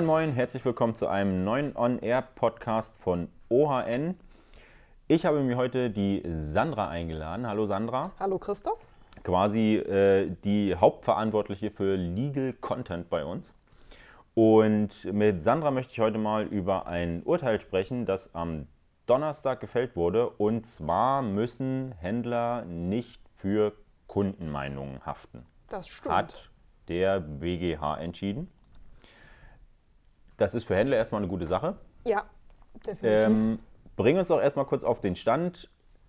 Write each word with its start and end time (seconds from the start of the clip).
Moin 0.00 0.06
Moin, 0.06 0.32
herzlich 0.32 0.64
willkommen 0.64 0.94
zu 0.94 1.08
einem 1.08 1.44
neuen 1.44 1.76
On-Air-Podcast 1.76 2.96
von 2.96 3.28
OHN. 3.50 4.18
Ich 5.08 5.26
habe 5.26 5.42
mir 5.42 5.58
heute 5.58 5.90
die 5.90 6.22
Sandra 6.26 6.88
eingeladen. 6.88 7.46
Hallo 7.46 7.66
Sandra. 7.66 8.12
Hallo 8.18 8.38
Christoph. 8.38 8.78
Quasi 9.24 9.74
äh, 9.74 10.34
die 10.42 10.74
Hauptverantwortliche 10.74 11.70
für 11.70 11.96
Legal 11.96 12.54
Content 12.54 13.10
bei 13.10 13.26
uns. 13.26 13.54
Und 14.32 15.04
mit 15.12 15.42
Sandra 15.42 15.70
möchte 15.70 15.92
ich 15.92 16.00
heute 16.00 16.16
mal 16.16 16.46
über 16.46 16.86
ein 16.86 17.22
Urteil 17.22 17.60
sprechen, 17.60 18.06
das 18.06 18.34
am 18.34 18.68
Donnerstag 19.04 19.60
gefällt 19.60 19.96
wurde. 19.96 20.30
Und 20.30 20.66
zwar 20.66 21.20
müssen 21.20 21.92
Händler 22.00 22.64
nicht 22.64 23.20
für 23.34 23.74
Kundenmeinungen 24.06 25.04
haften. 25.04 25.44
Das 25.68 25.88
stimmt. 25.88 26.14
Hat 26.14 26.50
der 26.88 27.20
BGH 27.20 27.98
entschieden. 27.98 28.50
Das 30.40 30.54
ist 30.54 30.64
für 30.64 30.74
Händler 30.74 30.96
erstmal 30.96 31.20
eine 31.20 31.28
gute 31.28 31.46
Sache. 31.46 31.76
Ja, 32.04 32.24
definitiv. 32.74 33.26
Ähm, 33.26 33.58
bring 33.96 34.16
uns 34.16 34.28
doch 34.28 34.40
erstmal 34.40 34.64
kurz 34.64 34.84
auf 34.84 35.02
den 35.02 35.14
Stand, 35.14 35.68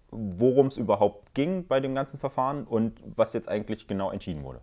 worum 0.09 0.67
es 0.67 0.77
überhaupt 0.77 1.33
ging 1.33 1.67
bei 1.67 1.81
dem 1.81 1.93
ganzen 1.93 2.17
Verfahren 2.17 2.65
und 2.65 3.01
was 3.17 3.33
jetzt 3.33 3.49
eigentlich 3.49 3.87
genau 3.87 4.09
entschieden 4.09 4.45
wurde. 4.45 4.61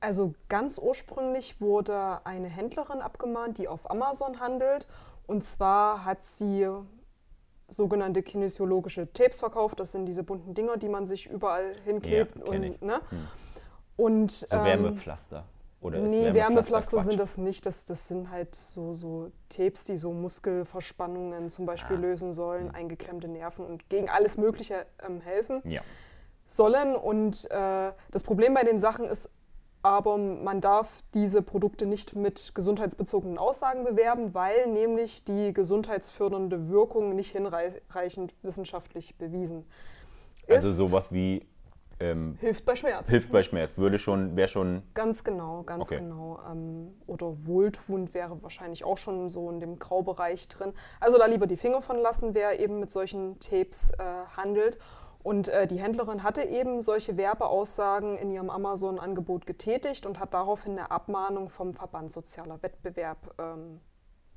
Also 0.00 0.32
ganz 0.48 0.78
ursprünglich 0.78 1.60
wurde 1.60 2.24
eine 2.24 2.48
Händlerin 2.48 3.02
abgemahnt, 3.02 3.58
die 3.58 3.68
auf 3.68 3.90
Amazon 3.90 4.40
handelt. 4.40 4.86
Und 5.26 5.44
zwar 5.44 6.06
hat 6.06 6.24
sie 6.24 6.66
sogenannte 7.68 8.22
kinesiologische 8.22 9.12
Tapes 9.12 9.40
verkauft. 9.40 9.80
Das 9.80 9.92
sind 9.92 10.06
diese 10.06 10.22
bunten 10.22 10.54
Dinger, 10.54 10.78
die 10.78 10.88
man 10.88 11.04
sich 11.06 11.26
überall 11.26 11.74
hinklebt. 11.84 12.38
Ja, 12.38 12.44
und, 12.44 12.80
ne? 12.80 13.00
Hm. 13.10 13.26
und 13.98 14.30
So 14.30 14.56
ähm, 14.56 14.64
Wärmepflaster. 14.64 15.44
Oder 15.80 16.00
Nee, 16.00 16.34
Wärmepflaster 16.34 16.96
Quatsch? 16.96 17.06
sind 17.06 17.20
das 17.20 17.38
nicht. 17.38 17.64
Das, 17.64 17.84
das 17.86 18.08
sind 18.08 18.30
halt 18.30 18.54
so, 18.54 18.94
so 18.94 19.30
Tapes, 19.48 19.84
die 19.84 19.96
so 19.96 20.12
Muskelverspannungen 20.12 21.50
zum 21.50 21.66
Beispiel 21.66 21.96
Ah. 21.96 22.00
lösen 22.00 22.32
sollen, 22.32 22.70
eingeklemmte 22.72 23.28
Nerven 23.28 23.64
und 23.64 23.88
gegen 23.88 24.08
alles 24.10 24.36
Mögliche 24.38 24.86
ähm, 25.06 25.20
helfen. 25.20 25.62
Ja. 25.64 25.82
sollen. 26.44 26.96
Und 26.96 27.48
äh, 27.50 27.92
das 28.10 28.22
Problem 28.24 28.54
bei 28.54 28.64
den 28.64 28.78
Sachen 28.80 29.06
ist 29.06 29.30
aber, 29.82 30.18
man 30.18 30.60
darf 30.60 30.88
diese 31.14 31.40
Produkte 31.42 31.86
nicht 31.86 32.16
mit 32.16 32.52
gesundheitsbezogenen 32.56 33.38
Aussagen 33.38 33.84
bewerben, 33.84 34.34
weil 34.34 34.66
nämlich 34.66 35.24
die 35.24 35.52
gesundheitsfördernde 35.54 36.68
Wirkung 36.68 37.14
nicht 37.14 37.30
hinreichend 37.30 38.34
wissenschaftlich 38.42 39.16
bewiesen 39.16 39.64
ist. 40.48 40.64
Also 40.64 40.72
sowas 40.72 41.12
wie 41.12 41.46
ähm, 42.00 42.36
Hilft 42.40 42.64
bei 42.64 42.76
Schmerz. 42.76 43.08
hilft 43.10 43.30
bei 43.32 43.42
Schmerz, 43.42 43.76
würde 43.76 43.98
schon, 43.98 44.36
wäre 44.36 44.48
schon. 44.48 44.82
Ganz 44.94 45.24
genau, 45.24 45.62
ganz 45.64 45.86
Okay. 45.90 46.00
genau. 46.00 46.40
Ähm, 46.50 46.94
oder 47.06 47.46
wohltuend 47.46 48.14
wäre 48.14 48.40
wahrscheinlich 48.42 48.84
auch 48.84 48.98
schon 48.98 49.30
so 49.30 49.50
in 49.50 49.60
dem 49.60 49.78
Graubereich 49.78 50.48
drin. 50.48 50.72
Also 51.00 51.18
da 51.18 51.26
lieber 51.26 51.46
die 51.46 51.56
Finger 51.56 51.82
von 51.82 51.98
lassen, 51.98 52.34
wer 52.34 52.60
eben 52.60 52.78
mit 52.80 52.90
solchen 52.90 53.38
Tapes 53.40 53.90
äh, 53.98 54.02
handelt. 54.36 54.78
Und 55.24 55.48
äh, 55.48 55.66
die 55.66 55.78
Händlerin 55.80 56.22
hatte 56.22 56.42
eben 56.42 56.80
solche 56.80 57.16
Werbeaussagen 57.16 58.16
in 58.16 58.30
ihrem 58.30 58.50
Amazon-Angebot 58.50 59.46
getätigt 59.46 60.06
und 60.06 60.20
hat 60.20 60.32
daraufhin 60.32 60.78
eine 60.78 60.90
Abmahnung 60.90 61.50
vom 61.50 61.72
Verband 61.72 62.12
Sozialer 62.12 62.62
Wettbewerb 62.62 63.34
ähm, 63.38 63.80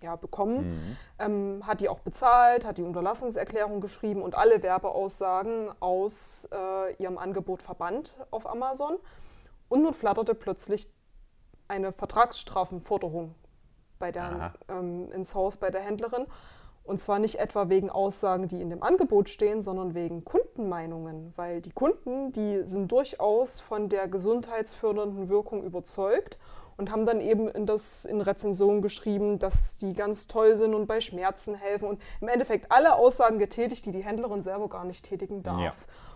ja, 0.01 0.15
bekommen. 0.15 0.71
Mhm. 0.71 0.97
Ähm, 1.19 1.67
hat 1.67 1.81
die 1.81 1.89
auch 1.89 1.99
bezahlt, 1.99 2.65
hat 2.65 2.77
die 2.77 2.83
Unterlassungserklärung 2.83 3.81
geschrieben 3.81 4.21
und 4.21 4.35
alle 4.35 4.63
Werbeaussagen 4.63 5.69
aus 5.79 6.47
äh, 6.51 6.95
ihrem 6.95 7.17
Angebot 7.17 7.61
verbannt 7.61 8.13
auf 8.31 8.47
Amazon. 8.47 8.97
Und 9.69 9.83
nun 9.83 9.93
flatterte 9.93 10.35
plötzlich 10.35 10.91
eine 11.67 11.91
Vertragsstrafenforderung 11.91 13.35
bei 13.99 14.11
der, 14.11 14.53
ähm, 14.67 15.11
ins 15.11 15.33
Haus 15.35 15.57
bei 15.57 15.69
der 15.69 15.81
Händlerin. 15.81 16.25
Und 16.91 16.97
zwar 16.97 17.19
nicht 17.19 17.35
etwa 17.35 17.69
wegen 17.69 17.89
Aussagen, 17.89 18.49
die 18.49 18.59
in 18.59 18.69
dem 18.69 18.83
Angebot 18.83 19.29
stehen, 19.29 19.61
sondern 19.61 19.95
wegen 19.95 20.25
Kundenmeinungen. 20.25 21.31
Weil 21.37 21.61
die 21.61 21.71
Kunden, 21.71 22.33
die 22.33 22.63
sind 22.65 22.91
durchaus 22.91 23.61
von 23.61 23.87
der 23.87 24.09
gesundheitsfördernden 24.09 25.29
Wirkung 25.29 25.63
überzeugt 25.63 26.37
und 26.75 26.91
haben 26.91 27.05
dann 27.05 27.21
eben 27.21 27.47
in, 27.47 27.65
das, 27.65 28.03
in 28.03 28.19
Rezensionen 28.19 28.81
geschrieben, 28.81 29.39
dass 29.39 29.77
die 29.77 29.93
ganz 29.93 30.27
toll 30.27 30.57
sind 30.57 30.73
und 30.73 30.85
bei 30.85 30.99
Schmerzen 30.99 31.55
helfen. 31.55 31.87
Und 31.87 32.01
im 32.19 32.27
Endeffekt 32.27 32.73
alle 32.73 32.95
Aussagen 32.95 33.39
getätigt, 33.39 33.85
die 33.85 33.91
die 33.91 34.03
Händlerin 34.03 34.41
selber 34.41 34.67
gar 34.67 34.83
nicht 34.83 35.05
tätigen 35.05 35.43
darf. 35.43 35.61
Ja. 35.61 35.73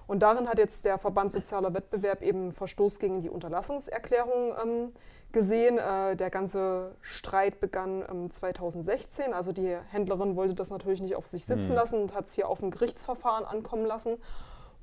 Und 0.08 0.24
darin 0.24 0.50
hat 0.50 0.58
jetzt 0.58 0.84
der 0.84 0.98
Verband 0.98 1.32
Sozialer 1.32 1.74
Wettbewerb 1.74 2.22
eben 2.22 2.52
Verstoß 2.52 3.00
gegen 3.00 3.22
die 3.22 3.30
Unterlassungserklärung 3.30 4.54
ähm, 4.62 4.92
gesehen. 5.36 5.78
Äh, 5.78 6.16
der 6.16 6.32
ganze 6.32 6.96
Streit 7.02 7.60
begann 7.60 8.04
ähm, 8.10 8.32
2016. 8.32 9.34
Also 9.34 9.52
die 9.52 9.78
Händlerin 9.92 10.36
wollte 10.36 10.56
das 10.56 10.72
natürlich 10.72 11.02
nicht 11.02 11.16
auf 11.16 11.28
sich 11.28 11.46
sitzen 11.46 11.70
Mhm. 11.70 11.76
lassen 11.76 12.02
und 12.02 12.16
hat 12.16 12.26
es 12.26 12.34
hier 12.34 12.50
auf 12.50 12.64
ein 12.64 12.72
Gerichtsverfahren 12.72 13.46
ankommen 13.46 13.86
lassen. 13.86 14.18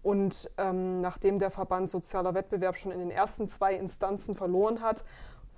Und 0.02 0.50
ähm, 0.58 1.00
nachdem 1.00 1.38
der 1.38 1.50
Verband 1.50 1.90
Sozialer 1.90 2.34
Wettbewerb 2.34 2.76
schon 2.76 2.92
in 2.92 2.98
den 3.00 3.10
ersten 3.10 3.48
zwei 3.48 3.74
Instanzen 3.74 4.34
verloren 4.36 4.80
hat, 4.82 5.04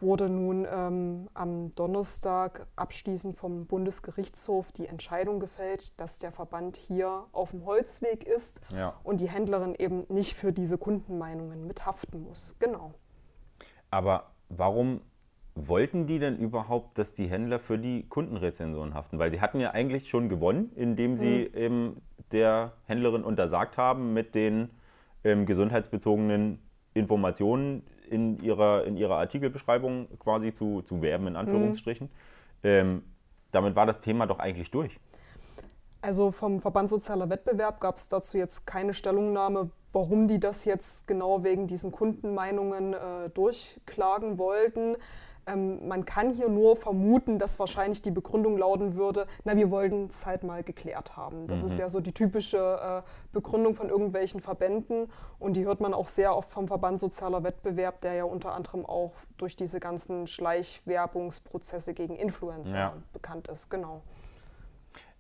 wurde 0.00 0.28
nun 0.28 0.66
ähm, 0.70 1.28
am 1.34 1.74
Donnerstag 1.76 2.66
abschließend 2.76 3.36
vom 3.38 3.66
Bundesgerichtshof 3.66 4.72
die 4.72 4.86
Entscheidung 4.88 5.38
gefällt, 5.40 5.98
dass 6.00 6.18
der 6.18 6.30
Verband 6.32 6.76
hier 6.76 7.24
auf 7.32 7.50
dem 7.52 7.64
Holzweg 7.64 8.24
ist 8.26 8.60
Ja. 8.76 8.94
und 9.04 9.20
die 9.20 9.28
Händlerin 9.28 9.74
eben 9.76 10.04
nicht 10.08 10.34
für 10.34 10.52
diese 10.52 10.78
Kundenmeinungen 10.78 11.66
mithaften 11.66 12.22
muss. 12.24 12.56
Genau. 12.58 12.92
Aber 13.90 14.33
warum 14.56 15.00
wollten 15.54 16.06
die 16.06 16.18
denn 16.18 16.36
überhaupt, 16.36 16.98
dass 16.98 17.14
die 17.14 17.26
Händler 17.26 17.58
für 17.60 17.78
die 17.78 18.08
Kundenrezension 18.08 18.94
haften? 18.94 19.18
Weil 19.18 19.30
die 19.30 19.40
hatten 19.40 19.60
ja 19.60 19.70
eigentlich 19.70 20.08
schon 20.08 20.28
gewonnen, 20.28 20.72
indem 20.74 21.16
sie 21.16 21.50
Mhm. 21.52 21.58
eben 21.58 22.02
der 22.32 22.72
Händlerin 22.86 23.22
untersagt 23.22 23.76
haben, 23.76 24.12
mit 24.12 24.34
den 24.34 24.70
ähm, 25.22 25.46
gesundheitsbezogenen 25.46 26.58
Informationen 26.92 27.82
in 28.10 28.38
ihrer, 28.40 28.84
in 28.84 28.96
ihrer 28.96 29.16
Artikelbeschreibung 29.16 30.08
quasi 30.18 30.52
zu, 30.52 30.82
zu 30.82 31.00
werben, 31.02 31.28
in 31.28 31.36
Anführungsstrichen. 31.36 32.10
Ähm, 32.62 33.02
damit 33.50 33.76
war 33.76 33.86
das 33.86 34.00
Thema 34.00 34.26
doch 34.26 34.38
eigentlich 34.40 34.70
durch. 34.70 34.98
Also 36.04 36.32
vom 36.32 36.60
Verband 36.60 36.90
Sozialer 36.90 37.30
Wettbewerb 37.30 37.80
gab 37.80 37.96
es 37.96 38.08
dazu 38.08 38.36
jetzt 38.36 38.66
keine 38.66 38.92
Stellungnahme, 38.92 39.70
warum 39.90 40.28
die 40.28 40.38
das 40.38 40.66
jetzt 40.66 41.06
genau 41.06 41.44
wegen 41.44 41.66
diesen 41.66 41.92
Kundenmeinungen 41.92 42.92
äh, 42.92 43.30
durchklagen 43.30 44.36
wollten. 44.36 44.96
Ähm, 45.46 45.88
man 45.88 46.04
kann 46.04 46.30
hier 46.30 46.50
nur 46.50 46.76
vermuten, 46.76 47.38
dass 47.38 47.58
wahrscheinlich 47.58 48.02
die 48.02 48.10
Begründung 48.10 48.58
lauten 48.58 48.96
würde, 48.96 49.26
na, 49.44 49.56
wir 49.56 49.70
wollten 49.70 50.08
es 50.08 50.26
halt 50.26 50.42
mal 50.42 50.62
geklärt 50.62 51.16
haben. 51.16 51.46
Das 51.46 51.62
ist 51.62 51.78
ja 51.78 51.88
so 51.88 52.00
die 52.00 52.12
typische 52.12 52.58
äh, 53.02 53.08
Begründung 53.32 53.74
von 53.74 53.88
irgendwelchen 53.88 54.40
Verbänden 54.40 55.10
und 55.38 55.54
die 55.54 55.64
hört 55.64 55.80
man 55.80 55.94
auch 55.94 56.08
sehr 56.08 56.36
oft 56.36 56.50
vom 56.50 56.68
Verband 56.68 57.00
Sozialer 57.00 57.44
Wettbewerb, 57.44 58.02
der 58.02 58.12
ja 58.12 58.24
unter 58.24 58.52
anderem 58.52 58.84
auch 58.84 59.12
durch 59.38 59.56
diese 59.56 59.80
ganzen 59.80 60.26
Schleichwerbungsprozesse 60.26 61.94
gegen 61.94 62.16
Influencer 62.16 62.76
Ja. 62.78 62.92
bekannt 63.14 63.48
ist. 63.48 63.70
Genau. 63.70 64.02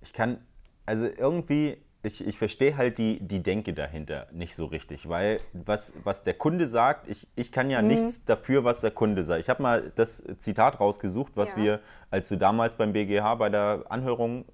Ich 0.02 0.12
kann, 0.12 0.44
also 0.86 1.06
irgendwie, 1.06 1.78
ich, 2.02 2.26
ich 2.26 2.36
verstehe 2.36 2.76
halt 2.76 2.98
die, 2.98 3.18
die 3.26 3.42
Denke 3.42 3.72
dahinter 3.72 4.26
nicht 4.32 4.54
so 4.54 4.66
richtig, 4.66 5.08
weil 5.08 5.40
was, 5.54 5.94
was 6.04 6.22
der 6.24 6.34
Kunde 6.34 6.66
sagt, 6.66 7.08
ich, 7.08 7.26
ich 7.34 7.50
kann 7.50 7.66
Mhm. 7.66 7.72
ja 7.72 7.80
nichts 7.82 8.24
dafür, 8.26 8.62
was 8.64 8.82
der 8.82 8.90
Kunde 8.90 9.24
sagt. 9.24 9.40
Ich 9.40 9.48
habe 9.48 9.62
mal 9.62 9.92
das 9.94 10.22
Zitat 10.40 10.80
rausgesucht, 10.80 11.32
was 11.34 11.52
Ja. 11.52 11.56
wir, 11.56 11.80
als 12.10 12.28
du 12.28 12.36
damals 12.36 12.74
beim 12.74 12.92
BGH 12.92 13.34
bei 13.36 13.48
der 13.48 13.84
Anhörung, 13.88 14.44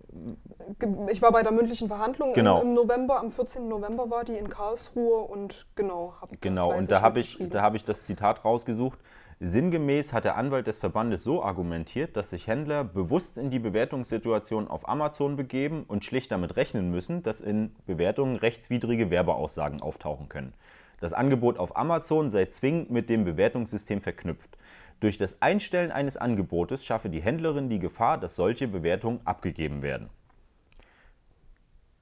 Ich 1.10 1.20
war 1.20 1.32
bei 1.32 1.42
der 1.42 1.50
mündlichen 1.52 1.88
Verhandlung 1.88 2.32
Genau. 2.32 2.62
im, 2.62 2.74
November, 2.74 3.18
am 3.18 3.30
14. 3.30 3.66
November 3.68 4.08
war 4.10 4.24
die 4.24 4.36
in 4.36 4.48
Karlsruhe 4.48 5.20
und 5.22 5.66
genau. 5.74 6.14
Hab 6.20 6.40
genau, 6.40 6.72
und 6.72 6.88
da 6.90 7.00
habe 7.02 7.18
ich, 7.20 7.36
da 7.50 7.62
hab 7.62 7.74
ich 7.74 7.84
das 7.84 8.04
Zitat 8.04 8.44
rausgesucht. 8.44 8.98
Sinngemäß 9.42 10.12
hat 10.12 10.24
der 10.24 10.36
Anwalt 10.36 10.66
des 10.66 10.76
Verbandes 10.76 11.24
so 11.24 11.42
argumentiert, 11.42 12.14
dass 12.14 12.28
sich 12.28 12.46
Händler 12.46 12.84
bewusst 12.84 13.38
in 13.38 13.50
die 13.50 13.58
Bewertungssituation 13.58 14.68
auf 14.68 14.86
Amazon 14.86 15.36
begeben 15.36 15.84
und 15.84 16.04
schlicht 16.04 16.30
damit 16.30 16.56
rechnen 16.56 16.90
müssen, 16.90 17.22
dass 17.22 17.40
in 17.40 17.74
Bewertungen 17.86 18.36
rechtswidrige 18.36 19.10
Werbeaussagen 19.10 19.80
auftauchen 19.80 20.28
können. 20.28 20.52
Das 21.00 21.14
Angebot 21.14 21.58
auf 21.58 21.74
Amazon 21.74 22.30
sei 22.30 22.44
zwingend 22.46 22.90
mit 22.90 23.08
dem 23.08 23.24
Bewertungssystem 23.24 24.02
verknüpft. 24.02 24.58
Durch 25.00 25.16
das 25.16 25.40
Einstellen 25.40 25.90
eines 25.90 26.18
Angebotes 26.18 26.84
schaffe 26.84 27.08
die 27.08 27.22
Händlerin 27.22 27.70
die 27.70 27.78
Gefahr, 27.78 28.18
dass 28.18 28.36
solche 28.36 28.68
Bewertungen 28.68 29.20
abgegeben 29.24 29.80
werden. 29.80 30.10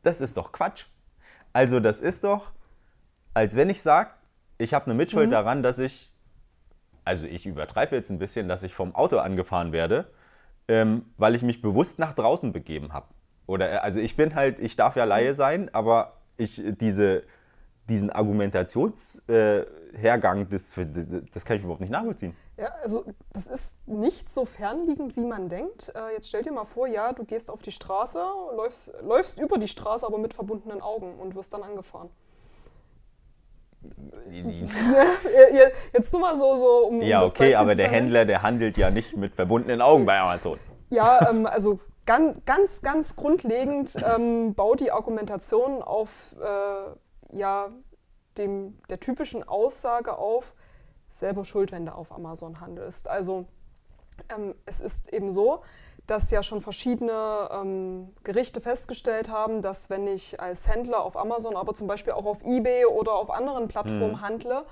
Das 0.02 0.20
ist 0.20 0.36
doch 0.36 0.50
Quatsch. 0.50 0.86
Also 1.52 1.78
das 1.78 2.00
ist 2.00 2.24
doch, 2.24 2.50
als 3.32 3.54
wenn 3.54 3.70
ich 3.70 3.80
sage, 3.80 4.10
ich 4.58 4.74
habe 4.74 4.86
eine 4.86 4.94
Mitschuld 4.94 5.30
daran, 5.30 5.62
dass 5.62 5.78
ich, 5.78 6.07
also 7.08 7.26
ich 7.26 7.46
übertreibe 7.46 7.96
jetzt 7.96 8.10
ein 8.10 8.18
bisschen, 8.18 8.48
dass 8.48 8.62
ich 8.62 8.74
vom 8.74 8.94
Auto 8.94 9.16
angefahren 9.16 9.72
werde, 9.72 10.10
ähm, 10.68 11.06
weil 11.16 11.34
ich 11.34 11.42
mich 11.42 11.62
bewusst 11.62 11.98
nach 11.98 12.12
draußen 12.14 12.52
begeben 12.52 12.92
habe. 12.92 13.06
Oder 13.46 13.72
äh, 13.72 13.76
also 13.76 13.98
ich 13.98 14.14
bin 14.14 14.34
halt, 14.34 14.58
ich 14.60 14.76
darf 14.76 14.94
ja 14.94 15.04
Laie 15.04 15.34
sein, 15.34 15.74
aber 15.74 16.18
ich 16.36 16.62
diese 16.78 17.24
diesen 17.88 18.10
Argumentationshergang, 18.10 20.42
äh, 20.42 20.46
das, 20.46 20.74
das 21.32 21.44
kann 21.46 21.56
ich 21.56 21.62
überhaupt 21.62 21.80
nicht 21.80 21.90
nachvollziehen. 21.90 22.36
Ja, 22.58 22.74
also 22.82 23.06
das 23.32 23.46
ist 23.46 23.78
nicht 23.88 24.28
so 24.28 24.44
fernliegend, 24.44 25.16
wie 25.16 25.24
man 25.24 25.48
denkt. 25.48 25.90
Äh, 25.94 26.12
jetzt 26.12 26.28
stell 26.28 26.42
dir 26.42 26.52
mal 26.52 26.66
vor, 26.66 26.86
ja, 26.86 27.14
du 27.14 27.24
gehst 27.24 27.50
auf 27.50 27.62
die 27.62 27.72
Straße, 27.72 28.22
läufst, 28.54 28.92
läufst 29.00 29.40
über 29.40 29.56
die 29.56 29.68
Straße, 29.68 30.04
aber 30.04 30.18
mit 30.18 30.34
verbundenen 30.34 30.82
Augen 30.82 31.18
und 31.18 31.34
wirst 31.34 31.54
dann 31.54 31.62
angefahren. 31.62 32.10
Jetzt 35.92 36.12
nur 36.12 36.22
mal 36.22 36.36
so, 36.38 36.56
so 36.56 36.86
um. 36.88 37.02
Ja, 37.02 37.24
okay, 37.24 37.54
aber 37.54 37.74
der 37.74 37.88
Händler, 37.88 38.24
der 38.24 38.42
handelt 38.42 38.76
ja 38.76 38.90
nicht 38.90 39.16
mit 39.16 39.34
verbundenen 39.34 39.80
Augen 39.80 40.06
bei 40.06 40.18
Amazon. 40.18 40.58
Ja, 40.90 41.28
ähm, 41.30 41.46
also 41.46 41.80
ganz, 42.06 42.44
ganz, 42.46 42.82
ganz 42.82 43.16
grundlegend 43.16 43.94
ähm, 44.02 44.54
baut 44.54 44.80
die 44.80 44.90
Argumentation 44.90 45.82
auf 45.82 46.10
äh, 46.42 47.36
ja, 47.36 47.68
dem, 48.38 48.78
der 48.88 49.00
typischen 49.00 49.46
Aussage 49.46 50.16
auf, 50.16 50.54
selber 51.10 51.44
schuld, 51.44 51.72
wenn 51.72 51.86
du 51.86 51.94
auf 51.94 52.12
Amazon 52.12 52.60
handelst. 52.60 53.08
Also 53.08 53.46
ähm, 54.34 54.54
es 54.64 54.80
ist 54.80 55.12
eben 55.12 55.32
so, 55.32 55.62
dass 56.06 56.30
ja 56.30 56.42
schon 56.42 56.62
verschiedene 56.62 57.48
ähm, 57.52 58.14
Gerichte 58.24 58.62
festgestellt 58.62 59.28
haben, 59.28 59.60
dass 59.60 59.90
wenn 59.90 60.06
ich 60.06 60.40
als 60.40 60.66
Händler 60.66 61.02
auf 61.04 61.16
Amazon, 61.16 61.56
aber 61.56 61.74
zum 61.74 61.86
Beispiel 61.86 62.14
auch 62.14 62.24
auf 62.24 62.42
eBay 62.42 62.86
oder 62.86 63.12
auf 63.12 63.30
anderen 63.30 63.68
Plattformen 63.68 64.12
mhm. 64.12 64.22
handle 64.22 64.64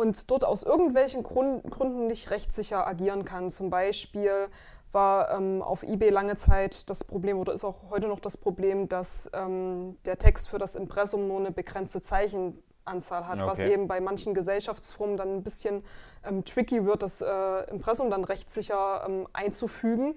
und 0.00 0.30
dort 0.30 0.46
aus 0.46 0.62
irgendwelchen 0.62 1.22
Grund, 1.22 1.70
Gründen 1.70 2.06
nicht 2.06 2.30
rechtssicher 2.30 2.86
agieren 2.86 3.26
kann, 3.26 3.50
zum 3.50 3.68
Beispiel 3.68 4.48
war 4.92 5.30
ähm, 5.30 5.60
auf 5.62 5.82
eBay 5.82 6.08
lange 6.08 6.36
Zeit 6.36 6.88
das 6.88 7.04
Problem 7.04 7.38
oder 7.38 7.52
ist 7.52 7.64
auch 7.64 7.90
heute 7.90 8.08
noch 8.08 8.18
das 8.18 8.38
Problem, 8.38 8.88
dass 8.88 9.30
ähm, 9.34 9.98
der 10.06 10.18
Text 10.18 10.48
für 10.48 10.58
das 10.58 10.74
Impressum 10.74 11.28
nur 11.28 11.38
eine 11.38 11.50
begrenzte 11.50 12.00
Zeichen 12.00 12.62
Anzahl 12.86 13.28
hat, 13.28 13.40
okay. 13.40 13.46
was 13.46 13.58
eben 13.58 13.88
bei 13.88 14.00
manchen 14.00 14.32
Gesellschaftsformen 14.32 15.18
dann 15.18 15.36
ein 15.36 15.42
bisschen 15.42 15.84
ähm, 16.24 16.46
tricky 16.46 16.86
wird, 16.86 17.02
das 17.02 17.20
äh, 17.20 17.70
Impressum 17.70 18.08
dann 18.08 18.24
rechtssicher 18.24 19.04
ähm, 19.06 19.28
einzufügen. 19.34 20.16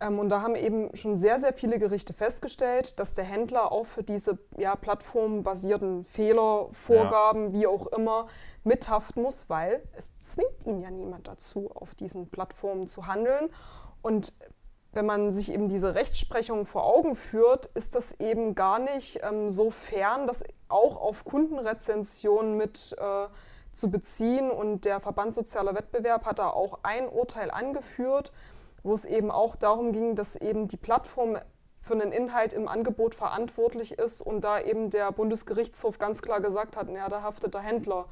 Ähm, 0.00 0.18
und 0.18 0.28
da 0.28 0.42
haben 0.42 0.54
eben 0.54 0.94
schon 0.94 1.16
sehr, 1.16 1.40
sehr 1.40 1.52
viele 1.52 1.78
Gerichte 1.78 2.12
festgestellt, 2.12 2.98
dass 2.98 3.14
der 3.14 3.24
Händler 3.24 3.72
auch 3.72 3.86
für 3.86 4.02
diese 4.02 4.38
ja, 4.56 4.76
plattformbasierten 4.76 6.04
Fehler, 6.04 6.68
Vorgaben, 6.72 7.46
ja. 7.46 7.52
wie 7.52 7.66
auch 7.66 7.86
immer, 7.88 8.28
mithaften 8.64 9.22
muss, 9.22 9.48
weil 9.48 9.82
es 9.96 10.16
zwingt 10.16 10.66
ihn 10.66 10.80
ja 10.80 10.90
niemand 10.90 11.26
dazu, 11.26 11.70
auf 11.74 11.94
diesen 11.94 12.30
Plattformen 12.30 12.86
zu 12.86 13.06
handeln. 13.06 13.50
Und 14.02 14.32
wenn 14.92 15.06
man 15.06 15.30
sich 15.30 15.52
eben 15.52 15.68
diese 15.68 15.94
Rechtsprechung 15.94 16.64
vor 16.64 16.84
Augen 16.86 17.14
führt, 17.14 17.66
ist 17.66 17.94
das 17.94 18.18
eben 18.20 18.54
gar 18.54 18.78
nicht 18.78 19.20
ähm, 19.22 19.50
so 19.50 19.70
fern, 19.70 20.26
das 20.26 20.44
auch 20.68 20.96
auf 20.96 21.24
Kundenrezensionen 21.24 22.56
mit 22.56 22.96
äh, 22.98 23.26
zu 23.72 23.90
beziehen. 23.90 24.50
Und 24.50 24.84
der 24.84 25.00
Verband 25.00 25.34
Sozialer 25.34 25.74
Wettbewerb 25.74 26.24
hat 26.24 26.38
da 26.38 26.48
auch 26.48 26.80
ein 26.82 27.08
Urteil 27.08 27.50
angeführt, 27.50 28.32
wo 28.88 28.94
es 28.94 29.04
eben 29.04 29.30
auch 29.30 29.54
darum 29.54 29.92
ging, 29.92 30.16
dass 30.16 30.34
eben 30.34 30.66
die 30.66 30.78
Plattform 30.78 31.38
für 31.80 31.92
einen 31.92 32.10
Inhalt 32.10 32.52
im 32.52 32.66
Angebot 32.66 33.14
verantwortlich 33.14 33.92
ist 33.92 34.20
und 34.20 34.42
da 34.42 34.60
eben 34.60 34.90
der 34.90 35.12
Bundesgerichtshof 35.12 35.98
ganz 35.98 36.22
klar 36.22 36.40
gesagt 36.40 36.76
hat, 36.76 36.88
ja, 36.90 37.08
da 37.08 37.22
haftet 37.22 37.54
der 37.54 37.60
Händler 37.60 38.06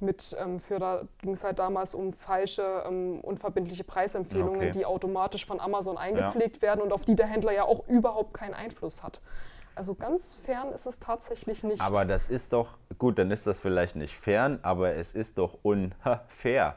mit 0.00 0.36
ähm, 0.38 0.60
für, 0.60 0.78
da 0.78 1.02
ging 1.18 1.32
es 1.32 1.44
halt 1.44 1.58
damals 1.58 1.94
um 1.94 2.12
falsche, 2.12 2.84
ähm, 2.86 3.20
unverbindliche 3.20 3.84
Preisempfehlungen, 3.84 4.56
okay. 4.56 4.70
die 4.72 4.84
automatisch 4.84 5.46
von 5.46 5.60
Amazon 5.60 5.96
eingepflegt 5.96 6.56
ja. 6.56 6.62
werden 6.62 6.82
und 6.82 6.92
auf 6.92 7.04
die 7.04 7.16
der 7.16 7.26
Händler 7.26 7.52
ja 7.52 7.64
auch 7.64 7.88
überhaupt 7.88 8.34
keinen 8.34 8.52
Einfluss 8.52 9.02
hat. 9.02 9.20
Also 9.74 9.94
ganz 9.94 10.34
fern 10.34 10.72
ist 10.72 10.86
es 10.86 10.98
tatsächlich 10.98 11.62
nicht. 11.62 11.80
Aber 11.80 12.04
das 12.04 12.28
ist 12.28 12.52
doch, 12.52 12.76
gut, 12.98 13.18
dann 13.18 13.30
ist 13.30 13.46
das 13.46 13.60
vielleicht 13.60 13.94
nicht 13.94 14.14
fern, 14.14 14.58
aber 14.62 14.94
es 14.94 15.14
ist 15.14 15.38
doch 15.38 15.58
unfair. 15.62 16.76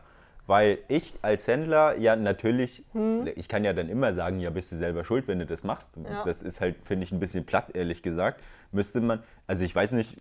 Weil 0.49 0.79
ich 0.87 1.13
als 1.21 1.45
Händler 1.45 1.95
ja 1.99 2.15
natürlich, 2.15 2.83
hm. 2.93 3.29
ich 3.35 3.47
kann 3.47 3.63
ja 3.63 3.71
dann 3.71 3.87
immer 3.87 4.15
sagen, 4.15 4.39
ja, 4.39 4.49
bist 4.49 4.71
du 4.71 4.77
selber 4.77 5.03
schuld, 5.03 5.27
wenn 5.27 5.37
du 5.37 5.45
das 5.45 5.63
machst. 5.63 5.91
Ja. 5.97 6.23
Das 6.25 6.41
ist 6.41 6.59
halt, 6.59 6.75
finde 6.83 7.03
ich, 7.03 7.11
ein 7.11 7.19
bisschen 7.19 7.45
platt, 7.45 7.75
ehrlich 7.75 8.01
gesagt. 8.01 8.41
Müsste 8.71 8.99
man, 8.99 9.21
also 9.45 9.63
ich 9.63 9.75
weiß 9.75 9.91
nicht, 9.91 10.17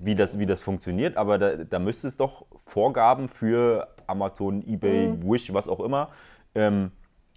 wie 0.00 0.14
das, 0.14 0.38
wie 0.38 0.46
das 0.46 0.62
funktioniert, 0.62 1.18
aber 1.18 1.36
da, 1.36 1.56
da 1.56 1.78
müsste 1.80 2.08
es 2.08 2.16
doch 2.16 2.46
Vorgaben 2.64 3.28
für 3.28 3.88
Amazon, 4.06 4.66
eBay, 4.66 5.08
mhm. 5.08 5.30
Wish, 5.30 5.52
was 5.52 5.68
auch 5.68 5.80
immer, 5.80 6.12
ähm, 6.54 6.90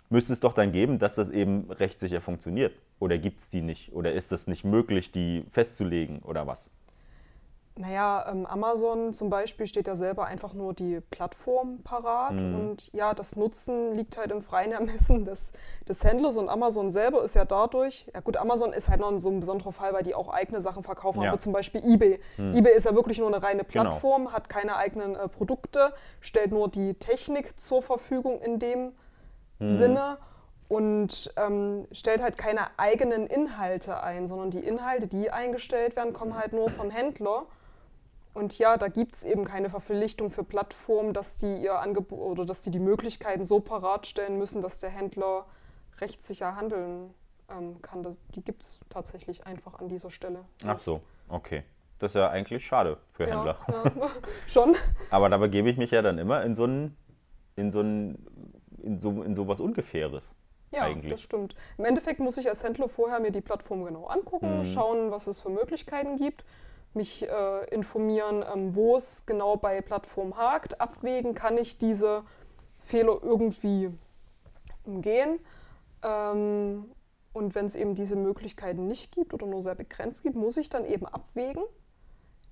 müsste 0.09 0.31
es 0.31 0.39
doch 0.39 0.53
dann 0.53 0.71
geben, 0.71 0.99
dass 0.99 1.15
das 1.15 1.31
eben 1.31 1.69
rechtssicher 1.69 2.21
funktioniert. 2.21 2.73
Oder 2.99 3.17
gibt 3.17 3.41
es 3.41 3.49
die 3.49 3.61
nicht? 3.61 3.91
Oder 3.91 4.13
ist 4.13 4.31
das 4.31 4.47
nicht 4.47 4.63
möglich, 4.63 5.11
die 5.11 5.43
festzulegen 5.51 6.19
oder 6.19 6.47
was? 6.47 6.71
Naja, 7.77 8.25
ähm, 8.29 8.45
Amazon 8.45 9.13
zum 9.13 9.29
Beispiel 9.29 9.65
steht 9.65 9.87
ja 9.87 9.95
selber 9.95 10.25
einfach 10.25 10.53
nur 10.53 10.73
die 10.73 10.99
Plattform 10.99 11.81
parat 11.83 12.33
mhm. 12.33 12.55
und 12.55 12.93
ja, 12.93 13.13
das 13.13 13.37
Nutzen 13.37 13.95
liegt 13.95 14.17
halt 14.17 14.31
im 14.31 14.41
freien 14.41 14.73
Ermessen 14.73 15.23
des, 15.23 15.53
des 15.87 16.03
Händlers 16.03 16.35
und 16.35 16.49
Amazon 16.49 16.91
selber 16.91 17.23
ist 17.23 17.33
ja 17.33 17.45
dadurch, 17.45 18.07
ja 18.13 18.19
gut, 18.19 18.35
Amazon 18.35 18.73
ist 18.73 18.89
halt 18.89 18.99
noch 18.99 19.17
so 19.19 19.29
ein 19.29 19.39
besonderer 19.39 19.71
Fall, 19.71 19.93
weil 19.93 20.03
die 20.03 20.13
auch 20.13 20.27
eigene 20.27 20.59
Sachen 20.59 20.83
verkaufen, 20.83 21.21
ja. 21.21 21.29
aber 21.29 21.39
zum 21.39 21.53
Beispiel 21.53 21.81
eBay. 21.83 22.19
Mhm. 22.37 22.55
eBay 22.57 22.75
ist 22.75 22.85
ja 22.85 22.93
wirklich 22.93 23.19
nur 23.19 23.27
eine 23.27 23.41
reine 23.41 23.63
genau. 23.63 23.83
Plattform, 23.83 24.23
genau. 24.23 24.35
hat 24.35 24.49
keine 24.49 24.75
eigenen 24.75 25.15
äh, 25.15 25.29
Produkte, 25.29 25.93
stellt 26.19 26.51
nur 26.51 26.67
die 26.67 26.95
Technik 26.95 27.57
zur 27.57 27.81
Verfügung 27.81 28.41
in 28.41 28.59
dem 28.59 28.91
mhm. 29.59 29.77
Sinne 29.77 30.17
und 30.67 31.33
ähm, 31.35 31.87
stellt 31.91 32.21
halt 32.21 32.37
keine 32.37 32.77
eigenen 32.77 33.27
Inhalte 33.27 34.03
ein, 34.03 34.27
sondern 34.27 34.51
die 34.51 34.59
Inhalte, 34.59 35.07
die 35.07 35.31
eingestellt 35.31 35.95
werden, 35.95 36.13
kommen 36.13 36.37
halt 36.37 36.53
nur 36.53 36.69
vom 36.69 36.89
Händler. 36.89 37.45
Und 38.33 38.57
ja, 38.57 38.77
da 38.77 38.87
gibt 38.87 39.15
es 39.15 39.23
eben 39.25 39.43
keine 39.43 39.69
Verpflichtung 39.69 40.29
für 40.29 40.43
Plattformen, 40.43 41.13
dass 41.13 41.37
die 41.37 41.61
ihr 41.61 41.79
Angebot 41.79 42.19
oder 42.19 42.45
dass 42.45 42.61
die 42.61 42.71
die 42.71 42.79
Möglichkeiten 42.79 43.43
so 43.43 43.59
parat 43.59 44.07
stellen 44.07 44.37
müssen, 44.37 44.61
dass 44.61 44.79
der 44.79 44.89
Händler 44.89 45.45
rechtssicher 45.99 46.55
handeln 46.55 47.13
ähm, 47.49 47.81
kann. 47.81 48.17
Die 48.35 48.43
gibt 48.43 48.63
es 48.63 48.79
tatsächlich 48.89 49.45
einfach 49.45 49.79
an 49.79 49.89
dieser 49.89 50.11
Stelle. 50.11 50.45
Ach 50.65 50.79
so, 50.79 51.01
okay. 51.27 51.63
Das 51.99 52.11
ist 52.11 52.15
ja 52.15 52.29
eigentlich 52.29 52.65
schade 52.65 52.97
für 53.11 53.27
ja, 53.27 53.35
Händler. 53.35 53.57
Ja, 53.67 54.11
schon. 54.47 54.75
Aber 55.09 55.29
da 55.29 55.37
begebe 55.37 55.69
ich 55.69 55.77
mich 55.77 55.91
ja 55.91 56.01
dann 56.01 56.17
immer 56.17 56.43
in 56.43 56.55
so 56.55 56.65
ein, 56.65 56.95
in 57.57 57.69
so 57.69 57.81
ein, 57.81 58.17
in 58.81 58.97
so, 58.97 59.21
in 59.23 59.35
so 59.35 59.47
was 59.47 59.59
Ungefähres. 59.59 60.33
Ja, 60.71 60.83
eigentlich. 60.83 61.11
das 61.11 61.21
stimmt. 61.21 61.53
Im 61.77 61.83
Endeffekt 61.83 62.21
muss 62.21 62.37
ich 62.37 62.47
als 62.47 62.63
Händler 62.63 62.87
vorher 62.87 63.19
mir 63.19 63.31
die 63.31 63.41
Plattform 63.41 63.83
genau 63.83 64.05
angucken, 64.05 64.59
mhm. 64.59 64.63
schauen, 64.63 65.11
was 65.11 65.27
es 65.27 65.41
für 65.41 65.49
Möglichkeiten 65.49 66.15
gibt 66.15 66.45
mich 66.93 67.27
äh, 67.27 67.65
informieren, 67.73 68.43
ähm, 68.53 68.75
wo 68.75 68.95
es 68.95 69.25
genau 69.25 69.55
bei 69.55 69.81
Plattformen 69.81 70.35
hakt, 70.35 70.81
abwägen, 70.81 71.35
kann 71.35 71.57
ich 71.57 71.77
diese 71.77 72.23
Fehler 72.79 73.19
irgendwie 73.21 73.91
umgehen. 74.83 75.39
Ähm, 76.03 76.91
und 77.33 77.55
wenn 77.55 77.65
es 77.65 77.75
eben 77.75 77.95
diese 77.95 78.15
Möglichkeiten 78.15 78.87
nicht 78.87 79.13
gibt 79.13 79.33
oder 79.33 79.45
nur 79.45 79.61
sehr 79.61 79.75
begrenzt 79.75 80.23
gibt, 80.23 80.35
muss 80.35 80.57
ich 80.57 80.69
dann 80.69 80.85
eben 80.85 81.05
abwägen, 81.05 81.63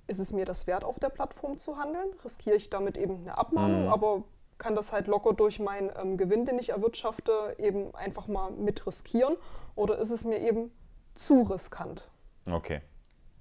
ist 0.07 0.19
es 0.19 0.31
mir 0.33 0.45
das 0.45 0.67
wert, 0.67 0.83
auf 0.83 0.99
der 0.99 1.09
Plattform 1.09 1.57
zu 1.57 1.77
handeln? 1.77 2.07
Riskiere 2.23 2.55
ich 2.55 2.69
damit 2.69 2.97
eben 2.97 3.17
eine 3.17 3.37
Abmahnung, 3.37 3.83
mhm. 3.83 3.91
aber 3.93 4.23
kann 4.57 4.75
das 4.75 4.91
halt 4.91 5.07
locker 5.07 5.33
durch 5.33 5.59
meinen 5.59 5.91
ähm, 5.95 6.17
Gewinn, 6.17 6.45
den 6.45 6.59
ich 6.59 6.69
erwirtschafte, 6.69 7.55
eben 7.57 7.93
einfach 7.95 8.27
mal 8.27 8.51
mit 8.51 8.85
riskieren? 8.85 9.35
Oder 9.75 9.97
ist 9.99 10.11
es 10.11 10.25
mir 10.25 10.39
eben 10.39 10.71
zu 11.13 11.41
riskant? 11.43 12.09
Okay. 12.49 12.81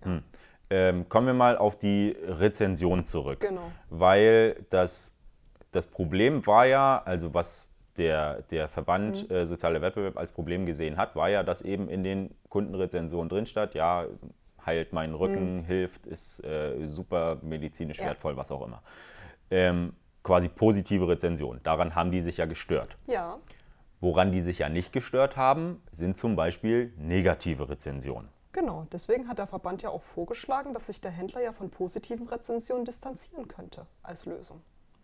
Hm. 0.03 0.23
Ähm, 0.71 1.09
kommen 1.09 1.27
wir 1.27 1.35
mal 1.35 1.57
auf 1.57 1.79
die 1.79 2.17
Rezension 2.27 3.05
zurück. 3.05 3.41
Genau. 3.41 3.73
Weil 3.89 4.67
das, 4.71 5.19
das 5.71 5.87
Problem 5.87 6.47
war 6.47 6.67
ja, 6.67 7.03
also 7.05 7.33
was 7.33 7.71
der, 7.97 8.43
der 8.43 8.69
Verband 8.69 9.29
mhm. 9.29 9.35
äh, 9.35 9.47
Sozialer 9.47 9.83
Wettbewerb 9.83 10.17
als 10.17 10.33
Problem 10.33 10.67
gesehen 10.67 10.97
hat, 10.97 11.17
war 11.17 11.29
ja, 11.29 11.43
dass 11.43 11.63
eben 11.63 11.89
in 11.89 12.05
den 12.05 12.35
Kundenrezensionen 12.49 13.29
drin 13.29 13.47
stand, 13.47 13.75
ja, 13.75 14.07
heilt 14.65 14.93
meinen 14.93 15.15
Rücken, 15.15 15.59
mhm. 15.59 15.65
hilft, 15.65 16.07
ist 16.07 16.45
äh, 16.45 16.87
super 16.87 17.39
medizinisch 17.43 17.99
ja. 17.99 18.07
wertvoll, 18.07 18.37
was 18.37 18.51
auch 18.51 18.65
immer. 18.65 18.83
Ähm, 19.51 19.95
quasi 20.23 20.49
positive 20.49 21.09
Rezension. 21.09 21.61
Daran 21.63 21.95
haben 21.95 22.11
die 22.11 22.21
sich 22.21 22.37
ja 22.37 22.47
gestört. 22.47 22.97
Ja. 23.07 23.39
Woran 24.01 24.31
die 24.31 24.43
sich 24.43 24.59
ja 24.59 24.69
nicht 24.69 24.93
gestört 24.93 25.37
haben, 25.37 25.83
sind 25.91 26.17
zum 26.17 26.37
Beispiel 26.37 26.93
negative 26.97 27.69
Rezensionen. 27.69 28.29
Genau, 28.59 28.89
deswegen 28.91 29.29
hat 29.29 29.39
der 29.39 29.47
Verband 29.47 29.83
ja 29.83 29.91
auch 29.91 30.03
vorgeschlagen, 30.03 30.75
dass 30.75 30.87
sich 30.87 31.01
der 31.01 31.13
Händler 31.13 31.41
ja 31.41 31.53
von 31.53 31.71
positiven 31.71 32.27
Rezensionen 32.27 32.85
distanzieren 32.85 33.47
könnte 33.47 33.87
als 34.03 34.27
Lösung. 34.27 34.61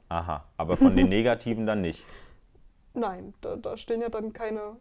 Aha, 0.08 0.42
aber 0.56 0.76
von 0.76 0.96
den 0.96 1.08
negativen 1.08 1.64
dann 1.64 1.80
nicht. 1.80 2.02
Nein, 2.94 3.32
da, 3.42 3.54
da, 3.54 3.76
stehen 3.76 4.00
ja 4.00 4.08
dann 4.08 4.32
keine 4.32 4.76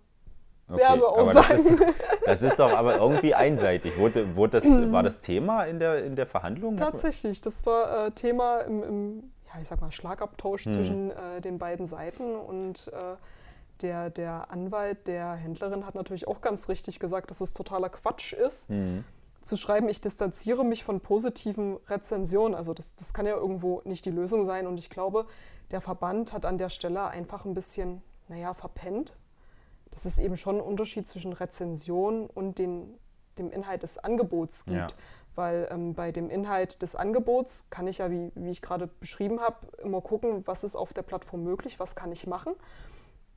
okay, 0.67 0.79
Werbeaussagen. 0.79 1.49
Das 1.49 1.65
ist, 1.67 1.95
das 2.25 2.41
ist, 2.41 2.57
doch 2.57 2.71
aber 2.71 2.97
irgendwie 2.97 3.35
einseitig. 3.35 3.95
Wurde, 3.99 4.35
wurde 4.35 4.59
das, 4.59 4.65
war 4.91 5.03
das 5.03 5.21
Thema 5.21 5.65
in 5.65 5.77
der, 5.77 6.03
in 6.03 6.15
der 6.15 6.25
Verhandlung? 6.25 6.75
Tatsächlich, 6.75 7.41
das 7.41 7.63
war 7.67 8.07
äh, 8.07 8.11
Thema 8.11 8.61
im, 8.61 8.81
im, 8.81 9.31
ja, 9.53 9.61
ich 9.61 9.67
sag 9.67 9.81
mal, 9.81 9.91
Schlagabtausch 9.91 10.65
mhm. 10.65 10.71
zwischen 10.71 11.11
äh, 11.11 11.41
den 11.41 11.59
beiden 11.59 11.85
Seiten 11.85 12.35
und 12.35 12.87
äh, 12.87 13.17
der, 13.83 14.09
der 14.09 14.49
Anwalt 14.49 15.07
der 15.07 15.33
Händlerin 15.33 15.85
hat 15.85 15.93
natürlich 15.93 16.27
auch 16.27 16.41
ganz 16.41 16.69
richtig 16.69 16.99
gesagt, 16.99 17.29
dass 17.29 17.41
es 17.41 17.53
totaler 17.53 17.89
Quatsch 17.89 18.33
ist. 18.33 18.69
Mhm. 18.69 19.03
zu 19.41 19.57
schreiben, 19.57 19.89
ich 19.89 19.99
distanziere 19.99 20.63
mich 20.63 20.85
von 20.85 21.01
positiven 21.01 21.75
Rezensionen. 21.89 22.55
Also 22.55 22.73
das, 22.73 22.95
das 22.95 23.13
kann 23.13 23.25
ja 23.25 23.35
irgendwo 23.35 23.81
nicht 23.83 24.05
die 24.05 24.09
Lösung 24.09 24.45
sein. 24.45 24.67
Und 24.67 24.77
ich 24.77 24.89
glaube, 24.89 25.25
der 25.71 25.81
Verband 25.81 26.31
hat 26.31 26.45
an 26.45 26.57
der 26.57 26.69
Stelle 26.69 27.07
einfach 27.09 27.43
ein 27.43 27.53
bisschen, 27.53 28.01
naja, 28.29 28.53
verpennt. 28.53 29.17
Das 29.91 30.05
ist 30.05 30.17
eben 30.17 30.37
schon 30.37 30.55
ein 30.55 30.61
Unterschied 30.61 31.05
zwischen 31.05 31.33
Rezension 31.33 32.27
und 32.27 32.57
den, 32.57 32.97
dem 33.37 33.51
Inhalt 33.51 33.83
des 33.83 33.97
Angebots 33.97 34.63
gibt. 34.63 34.77
Ja. 34.77 34.87
Weil 35.35 35.67
ähm, 35.71 35.93
bei 35.93 36.13
dem 36.13 36.29
Inhalt 36.29 36.81
des 36.81 36.95
Angebots 36.95 37.65
kann 37.69 37.87
ich 37.87 37.97
ja, 37.97 38.09
wie, 38.09 38.31
wie 38.35 38.51
ich 38.51 38.61
gerade 38.61 38.87
beschrieben 38.87 39.41
habe, 39.41 39.67
immer 39.83 39.99
gucken, 39.99 40.47
was 40.47 40.63
ist 40.63 40.77
auf 40.77 40.93
der 40.93 41.01
Plattform 41.01 41.43
möglich, 41.43 41.81
was 41.81 41.95
kann 41.95 42.13
ich 42.13 42.27
machen 42.27 42.53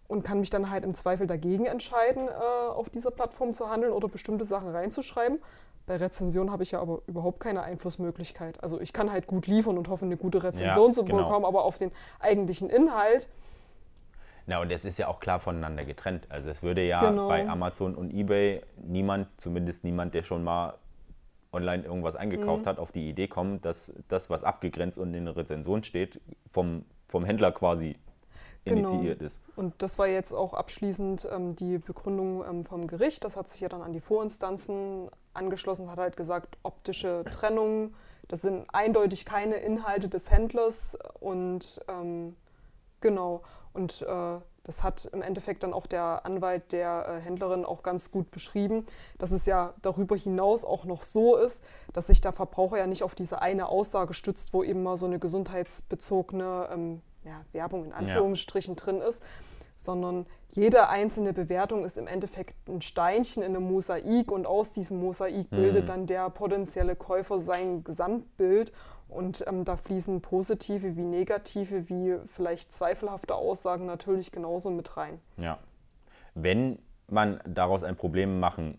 und 0.08 0.25
kann 0.25 0.40
mich 0.40 0.50
dann 0.50 0.70
halt 0.70 0.84
im 0.84 0.94
Zweifel 0.94 1.26
dagegen 1.26 1.66
entscheiden, 1.66 2.28
äh, 2.28 2.32
auf 2.70 2.90
dieser 2.90 3.10
Plattform 3.10 3.52
zu 3.52 3.68
handeln 3.70 3.92
oder 3.92 4.08
bestimmte 4.08 4.44
Sachen 4.44 4.70
reinzuschreiben. 4.70 5.38
Bei 5.86 5.96
Rezension 5.96 6.50
habe 6.50 6.64
ich 6.64 6.72
ja 6.72 6.80
aber 6.80 7.00
überhaupt 7.06 7.38
keine 7.38 7.62
Einflussmöglichkeit. 7.62 8.62
Also 8.62 8.80
ich 8.80 8.92
kann 8.92 9.12
halt 9.12 9.26
gut 9.26 9.46
liefern 9.46 9.78
und 9.78 9.88
hoffe, 9.88 10.04
eine 10.04 10.16
gute 10.16 10.42
Rezension 10.42 10.88
ja, 10.88 10.92
zu 10.92 11.04
genau. 11.04 11.18
bekommen, 11.18 11.44
aber 11.44 11.64
auf 11.64 11.78
den 11.78 11.92
eigentlichen 12.18 12.68
Inhalt. 12.68 13.28
Na, 14.46 14.60
und 14.60 14.70
das 14.70 14.84
ist 14.84 14.98
ja 14.98 15.08
auch 15.08 15.20
klar 15.20 15.38
voneinander 15.40 15.84
getrennt. 15.84 16.26
Also 16.28 16.50
es 16.50 16.62
würde 16.62 16.82
ja 16.86 17.08
genau. 17.08 17.28
bei 17.28 17.48
Amazon 17.48 17.94
und 17.94 18.12
eBay 18.12 18.62
niemand, 18.76 19.28
zumindest 19.40 19.84
niemand, 19.84 20.14
der 20.14 20.22
schon 20.22 20.42
mal 20.42 20.75
online 21.52 21.84
irgendwas 21.84 22.16
eingekauft 22.16 22.64
mhm. 22.64 22.68
hat, 22.68 22.78
auf 22.78 22.92
die 22.92 23.08
Idee 23.08 23.28
kommen, 23.28 23.60
dass 23.60 23.92
das, 24.08 24.28
was 24.28 24.44
abgegrenzt 24.44 24.98
und 24.98 25.14
in 25.14 25.25
der 25.25 25.36
Rezension 25.36 25.84
steht, 25.84 26.20
vom, 26.52 26.84
vom 27.08 27.25
Händler 27.25 27.52
quasi 27.52 27.96
genau. 28.66 28.90
initiiert 28.90 29.23
ist. 29.23 29.40
Und 29.56 29.75
das 29.78 29.99
war 29.99 30.06
jetzt 30.06 30.32
auch 30.32 30.54
abschließend 30.54 31.28
ähm, 31.32 31.56
die 31.56 31.78
Begründung 31.78 32.44
ähm, 32.44 32.64
vom 32.64 32.87
Gericht. 32.87 33.25
Das 33.25 33.37
hat 33.37 33.49
sich 33.49 33.61
ja 33.61 33.68
dann 33.68 33.82
an 33.82 33.92
die 33.92 34.00
Vorinstanzen 34.00 35.08
angeschlossen, 35.32 35.90
hat 35.90 35.99
halt 35.99 36.16
gesagt, 36.16 36.58
optische 36.62 37.25
Trennung, 37.30 37.94
das 38.28 38.42
sind 38.42 38.66
eindeutig 38.73 39.25
keine 39.25 39.56
Inhalte 39.56 40.08
des 40.08 40.30
Händlers 40.30 40.99
und 41.20 41.80
ähm, 41.88 42.37
genau. 43.00 43.42
Und 43.73 44.02
äh, 44.02 44.38
das 44.64 44.82
hat 44.82 45.04
im 45.12 45.23
Endeffekt 45.23 45.62
dann 45.62 45.73
auch 45.73 45.87
der 45.87 46.26
Anwalt 46.26 46.73
der 46.73 47.06
äh, 47.08 47.20
Händlerin 47.20 47.64
auch 47.64 47.85
ganz 47.85 48.11
gut 48.11 48.32
beschrieben, 48.32 48.85
dass 49.16 49.30
es 49.30 49.46
ja 49.46 49.75
darüber 49.82 50.16
hinaus 50.16 50.64
auch 50.64 50.85
noch 50.85 51.04
so 51.04 51.37
ist, 51.37 51.62
dass 51.92 52.08
sich 52.08 52.20
der 52.20 52.32
Verbraucher 52.32 52.78
ja 52.78 52.88
nicht 52.88 53.04
auf 53.04 53.14
diese 53.14 53.40
eine 53.40 53.68
Aussage 53.68 54.12
stützt, 54.12 54.52
wo 54.52 54.64
eben 54.64 54.82
mal 54.82 54.96
so 54.96 55.06
eine 55.06 55.20
gesundheitsbezogene 55.20 56.68
ähm, 56.73 57.02
ja, 57.26 57.42
Werbung 57.52 57.85
in 57.85 57.92
Anführungsstrichen 57.92 58.75
ja. 58.76 58.83
drin 58.83 59.00
ist, 59.00 59.23
sondern 59.76 60.26
jede 60.50 60.88
einzelne 60.88 61.33
Bewertung 61.33 61.85
ist 61.85 61.99
im 61.99 62.06
Endeffekt 62.06 62.56
ein 62.68 62.80
Steinchen 62.80 63.42
in 63.42 63.54
einem 63.54 63.64
Mosaik 63.64 64.33
und 64.33 64.47
aus 64.47 64.73
diesem 64.73 64.99
Mosaik 65.00 65.50
mhm. 65.52 65.56
bildet 65.56 65.88
dann 65.88 66.06
der 66.06 66.30
potenzielle 66.30 66.97
Käufer 66.97 67.38
sein 67.40 67.85
Gesamtbild 67.85 68.73
und 69.09 69.45
ähm, 69.47 69.64
da 69.64 69.76
fließen 69.76 70.21
positive 70.21 70.97
wie 70.97 71.04
negative, 71.04 71.88
wie 71.88 72.16
vielleicht 72.26 72.73
zweifelhafte 72.73 73.35
Aussagen 73.35 73.87
natürlich 73.87 74.33
genauso 74.33 74.71
mit 74.71 74.97
rein. 74.97 75.21
Ja. 75.37 75.59
Wenn 76.35 76.78
man 77.09 77.40
daraus 77.47 77.83
ein 77.83 77.97
Problem 77.97 78.40
machen 78.40 78.78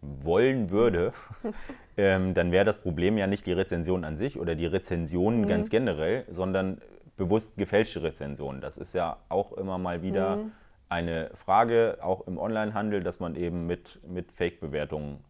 wollen 0.00 0.70
würde, 0.70 1.12
ähm, 1.96 2.34
dann 2.34 2.50
wäre 2.50 2.64
das 2.64 2.78
Problem 2.78 3.16
ja 3.16 3.26
nicht 3.26 3.46
die 3.46 3.52
Rezension 3.52 4.04
an 4.04 4.16
sich 4.16 4.38
oder 4.38 4.54
die 4.54 4.66
Rezensionen 4.66 5.42
mhm. 5.42 5.48
ganz 5.48 5.70
generell, 5.70 6.24
sondern 6.30 6.80
bewusst 7.16 7.56
gefälschte 7.56 8.02
Rezensionen. 8.02 8.60
Das 8.60 8.78
ist 8.78 8.92
ja 8.92 9.18
auch 9.28 9.52
immer 9.52 9.78
mal 9.78 10.02
wieder 10.02 10.36
mhm. 10.36 10.52
eine 10.88 11.30
Frage, 11.34 11.98
auch 12.02 12.26
im 12.26 12.38
Onlinehandel, 12.38 13.02
dass 13.02 13.20
man 13.20 13.36
eben 13.36 13.66
mit, 13.66 14.00
mit 14.06 14.32
Fake-Bewertungen 14.32 15.22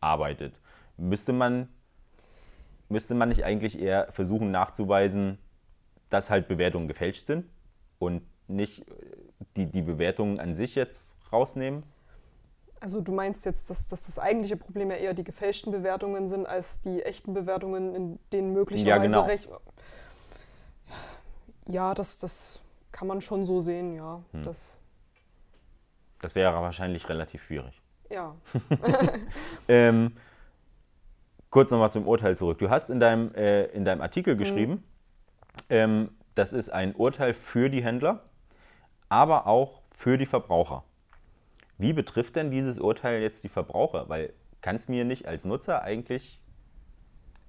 arbeitet. 0.00 0.54
Müsste 0.96 1.32
man, 1.32 1.68
müsste 2.88 3.14
man 3.14 3.28
nicht 3.28 3.44
eigentlich 3.44 3.78
eher 3.78 4.08
versuchen 4.12 4.50
nachzuweisen, 4.50 5.38
dass 6.08 6.30
halt 6.30 6.48
Bewertungen 6.48 6.88
gefälscht 6.88 7.26
sind 7.26 7.46
und 7.98 8.22
nicht 8.48 8.84
die, 9.56 9.66
die 9.66 9.82
Bewertungen 9.82 10.38
an 10.40 10.54
sich 10.54 10.74
jetzt 10.74 11.14
rausnehmen? 11.32 11.84
Also 12.80 13.02
du 13.02 13.12
meinst 13.12 13.44
jetzt, 13.44 13.68
dass, 13.68 13.88
dass, 13.88 14.06
das 14.06 14.18
eigentliche 14.18 14.56
Problem 14.56 14.90
ja 14.90 14.96
eher 14.96 15.12
die 15.12 15.22
gefälschten 15.22 15.70
Bewertungen 15.70 16.28
sind, 16.28 16.46
als 16.46 16.80
die 16.80 17.02
echten 17.02 17.34
Bewertungen, 17.34 17.94
in 17.94 18.18
denen 18.32 18.54
möglicherweise 18.54 18.88
ja, 18.88 18.98
genau. 18.98 19.22
recht 19.22 19.50
ja, 21.70 21.94
das, 21.94 22.18
das 22.18 22.60
kann 22.92 23.08
man 23.08 23.20
schon 23.20 23.44
so 23.44 23.60
sehen, 23.60 23.94
ja. 23.94 24.22
Hm. 24.32 24.44
Das, 24.44 24.78
das 26.20 26.34
wäre 26.34 26.52
wahrscheinlich 26.54 27.08
relativ 27.08 27.44
schwierig. 27.44 27.80
Ja. 28.10 28.34
ähm, 29.68 30.16
kurz 31.50 31.70
nochmal 31.70 31.90
zum 31.90 32.06
Urteil 32.06 32.36
zurück. 32.36 32.58
Du 32.58 32.70
hast 32.70 32.90
in 32.90 33.00
deinem, 33.00 33.34
äh, 33.34 33.64
in 33.66 33.84
deinem 33.84 34.00
Artikel 34.00 34.32
hm. 34.34 34.38
geschrieben, 34.38 34.72
hm. 34.72 34.82
ähm, 35.70 36.10
das 36.34 36.52
ist 36.52 36.70
ein 36.70 36.94
Urteil 36.94 37.34
für 37.34 37.70
die 37.70 37.82
Händler, 37.82 38.24
aber 39.08 39.46
auch 39.46 39.82
für 39.94 40.16
die 40.16 40.26
Verbraucher. 40.26 40.84
Wie 41.78 41.92
betrifft 41.92 42.36
denn 42.36 42.50
dieses 42.50 42.78
Urteil 42.78 43.22
jetzt 43.22 43.42
die 43.42 43.48
Verbraucher? 43.48 44.08
Weil 44.08 44.32
kann 44.60 44.76
es 44.76 44.88
mir 44.88 45.04
nicht 45.04 45.26
als 45.26 45.44
Nutzer 45.44 45.82
eigentlich 45.82 46.42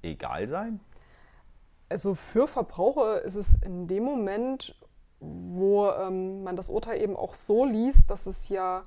egal 0.02 0.48
sein? 0.48 0.80
Also 1.92 2.16
für 2.16 2.48
Verbraucher 2.48 3.22
ist 3.22 3.36
es 3.36 3.58
in 3.66 3.88
dem 3.88 4.04
Moment, 4.04 4.76
wo 5.20 5.90
ähm, 5.90 6.42
man 6.44 6.56
das 6.56 6.70
Urteil 6.70 7.02
eben 7.02 7.18
auch 7.18 7.34
so 7.34 7.66
liest, 7.66 8.10
dass 8.10 8.28
es 8.28 8.48
ja 8.48 8.84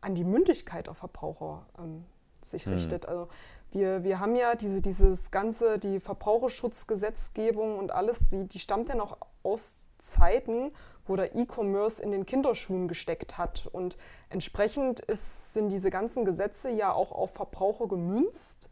an 0.00 0.14
die 0.14 0.24
Mündigkeit 0.24 0.86
der 0.86 0.94
Verbraucher 0.94 1.66
ähm, 1.78 2.06
sich 2.40 2.64
hm. 2.64 2.72
richtet. 2.72 3.06
Also 3.06 3.28
wir, 3.72 4.04
wir 4.04 4.20
haben 4.20 4.36
ja 4.36 4.54
diese, 4.54 4.80
dieses 4.80 5.30
ganze, 5.30 5.78
die 5.78 6.00
Verbraucherschutzgesetzgebung 6.00 7.78
und 7.78 7.92
alles, 7.92 8.30
die, 8.30 8.48
die 8.48 8.58
stammt 8.58 8.88
ja 8.88 8.94
noch 8.94 9.18
aus 9.42 9.88
Zeiten, 9.98 10.72
wo 11.06 11.16
der 11.16 11.36
E-Commerce 11.36 12.02
in 12.02 12.10
den 12.10 12.24
Kinderschuhen 12.24 12.88
gesteckt 12.88 13.36
hat. 13.36 13.68
Und 13.70 13.98
entsprechend 14.30 15.00
ist, 15.00 15.52
sind 15.52 15.68
diese 15.68 15.90
ganzen 15.90 16.24
Gesetze 16.24 16.70
ja 16.70 16.92
auch 16.92 17.12
auf 17.12 17.34
Verbraucher 17.34 17.86
gemünzt 17.86 18.70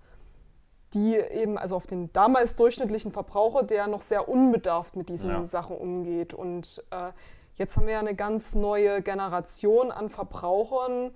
die 0.95 1.17
eben, 1.17 1.59
also 1.59 1.77
auf 1.77 1.87
den 1.87 2.13
damals 2.13 2.57
durchschnittlichen 2.57 3.13
Verbraucher, 3.13 3.63
der 3.63 3.87
noch 3.87 4.01
sehr 4.01 4.29
unbedarft 4.29 4.97
mit 4.97 5.09
diesen 5.09 5.31
ja. 5.31 5.47
Sachen 5.47 5.77
umgeht. 5.77 6.33
Und 6.33 6.83
äh, 6.91 7.11
jetzt 7.57 7.77
haben 7.77 7.87
wir 7.87 7.95
ja 7.95 8.01
eine 8.01 8.15
ganz 8.15 8.55
neue 8.55 9.03
Generation 9.03 9.91
an 9.91 10.09
Verbrauchern, 10.09 11.15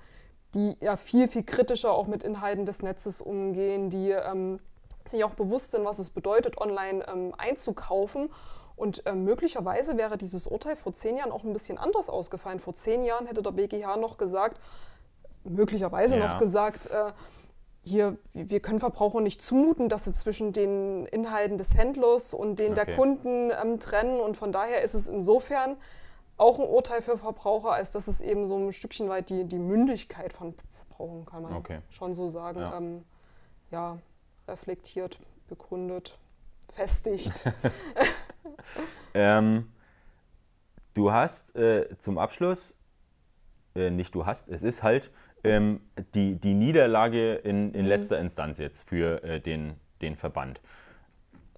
die 0.55 0.77
ja 0.81 0.97
viel, 0.97 1.29
viel 1.29 1.45
kritischer 1.45 1.93
auch 1.93 2.07
mit 2.07 2.23
Inhalten 2.23 2.67
des 2.67 2.83
Netzes 2.83 3.21
umgehen, 3.21 3.91
die 3.91 4.11
ähm, 4.11 4.61
sich 5.07 5.25
auch 5.25 5.35
bewusst 5.35 5.71
sind, 5.71 5.85
was 5.85 5.99
es 5.99 6.11
bedeutet, 6.11 6.59
online 6.59 7.07
ähm, 7.09 7.35
einzukaufen. 7.39 8.31
Und 8.77 9.05
äh, 9.07 9.15
möglicherweise 9.15 9.97
wäre 9.97 10.17
dieses 10.17 10.47
Urteil 10.47 10.77
vor 10.77 10.93
zehn 10.93 11.17
Jahren 11.17 11.33
auch 11.33 11.45
ein 11.45 11.53
bisschen 11.53 11.79
anders 11.79 12.09
ausgefallen. 12.09 12.61
Vor 12.61 12.75
zehn 12.75 13.05
Jahren 13.05 13.27
hätte 13.27 13.43
der 13.43 13.51
BGH 13.51 13.97
noch 13.97 14.19
gesagt, 14.19 14.61
möglicherweise 15.45 16.19
ja. 16.19 16.29
noch 16.29 16.39
gesagt, 16.39 16.87
äh, 16.87 17.13
hier, 17.89 18.19
wir 18.33 18.61
können 18.61 18.79
Verbrauchern 18.79 19.23
nicht 19.23 19.41
zumuten, 19.41 19.89
dass 19.89 20.05
sie 20.05 20.13
zwischen 20.13 20.53
den 20.53 21.07
Inhalten 21.07 21.59
des 21.59 21.75
Händlers 21.77 22.35
und 22.35 22.59
den 22.59 22.73
okay. 22.73 22.85
der 22.85 22.97
Kunden 22.97 23.51
ähm, 23.51 23.81
trennen. 23.81 24.21
Und 24.21 24.37
von 24.37 24.53
daher 24.53 24.83
ist 24.83 24.95
es 24.95 25.09
insofern 25.09 25.77
auch 26.37 26.59
ein 26.59 26.67
Urteil 26.67 27.03
für 27.03 27.19
Verbraucher, 27.19 27.73
als 27.73 27.93
dass 27.93 28.07
es 28.07 28.21
eben 28.21 28.47
so 28.47 28.57
ein 28.57 28.73
Stückchen 28.73 29.09
weit 29.09 29.29
die, 29.31 29.45
die 29.45 29.59
Mündigkeit 29.59 30.33
von 30.33 30.55
Verbrauchern, 30.73 31.27
kann 31.27 31.43
man 31.43 31.55
okay. 31.55 31.81
schon 31.91 32.15
so 32.15 32.29
sagen, 32.29 32.61
ja. 32.61 32.77
Ähm, 32.77 33.05
ja, 33.71 33.99
reflektiert, 34.47 35.19
begründet, 35.49 36.19
festigt. 36.73 37.33
ähm, 39.15 39.71
du 40.95 41.13
hast 41.13 41.57
äh, 41.57 41.99
zum 41.99 42.19
Abschluss, 42.19 42.79
äh, 43.75 43.91
nicht 43.91 44.15
du 44.15 44.27
hast, 44.27 44.49
es 44.49 44.63
ist 44.63 44.83
halt 44.83 45.11
ähm, 45.45 45.81
die, 46.15 46.37
die 46.37 46.55
Niederlage 46.55 47.35
in, 47.35 47.73
in 47.73 47.83
mhm. 47.83 47.89
letzter 47.89 48.19
Instanz 48.19 48.59
jetzt 48.59 48.89
für 48.89 49.23
äh, 49.23 49.41
den, 49.41 49.75
den 50.03 50.17
Verband. 50.17 50.61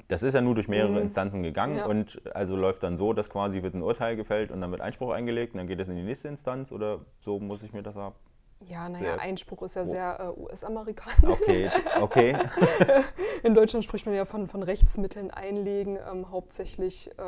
Das 0.09 0.25
ist 0.25 0.35
ja 0.35 0.41
nur 0.41 0.57
durch 0.57 0.67
mehrere 0.67 0.93
mhm. 0.93 1.03
Instanzen 1.03 1.43
gegangen 1.43 1.77
ja. 1.77 1.87
und 1.87 2.21
also 2.35 2.57
läuft 2.57 2.83
dann 2.83 2.97
so, 2.97 3.13
dass 3.13 3.31
quasi 3.31 3.63
wird 3.63 3.75
ein 3.75 3.83
Urteil 3.83 4.17
gefällt 4.17 4.51
und 4.51 4.61
dann 4.61 4.71
wird 4.73 4.81
Einspruch 4.81 5.13
eingelegt 5.13 5.55
und 5.55 5.59
dann 5.59 5.69
geht 5.69 5.79
es 5.79 5.89
in 5.89 5.97
die 5.97 6.03
nächste 6.03 6.29
Instanz 6.29 6.73
oder 6.73 7.01
so 7.21 7.39
muss 7.39 7.63
ich 7.63 7.73
mir 7.73 7.83
das 7.83 7.97
ab. 7.97 8.17
Ja, 8.67 8.89
naja, 8.91 9.17
Einspruch 9.17 9.63
ist 9.63 9.77
ja 9.77 9.87
sehr 9.87 10.35
äh, 10.37 10.41
US-amerikanisch. 10.41 11.41
Okay, 11.41 11.71
okay. 12.01 12.37
in 13.43 13.55
Deutschland 13.55 13.85
spricht 13.85 14.05
man 14.05 14.15
ja 14.15 14.27
von, 14.27 14.49
von 14.49 14.63
Rechtsmitteln 14.63 15.31
einlegen, 15.31 15.97
ähm, 16.11 16.31
hauptsächlich 16.31 17.11
äh, 17.17 17.23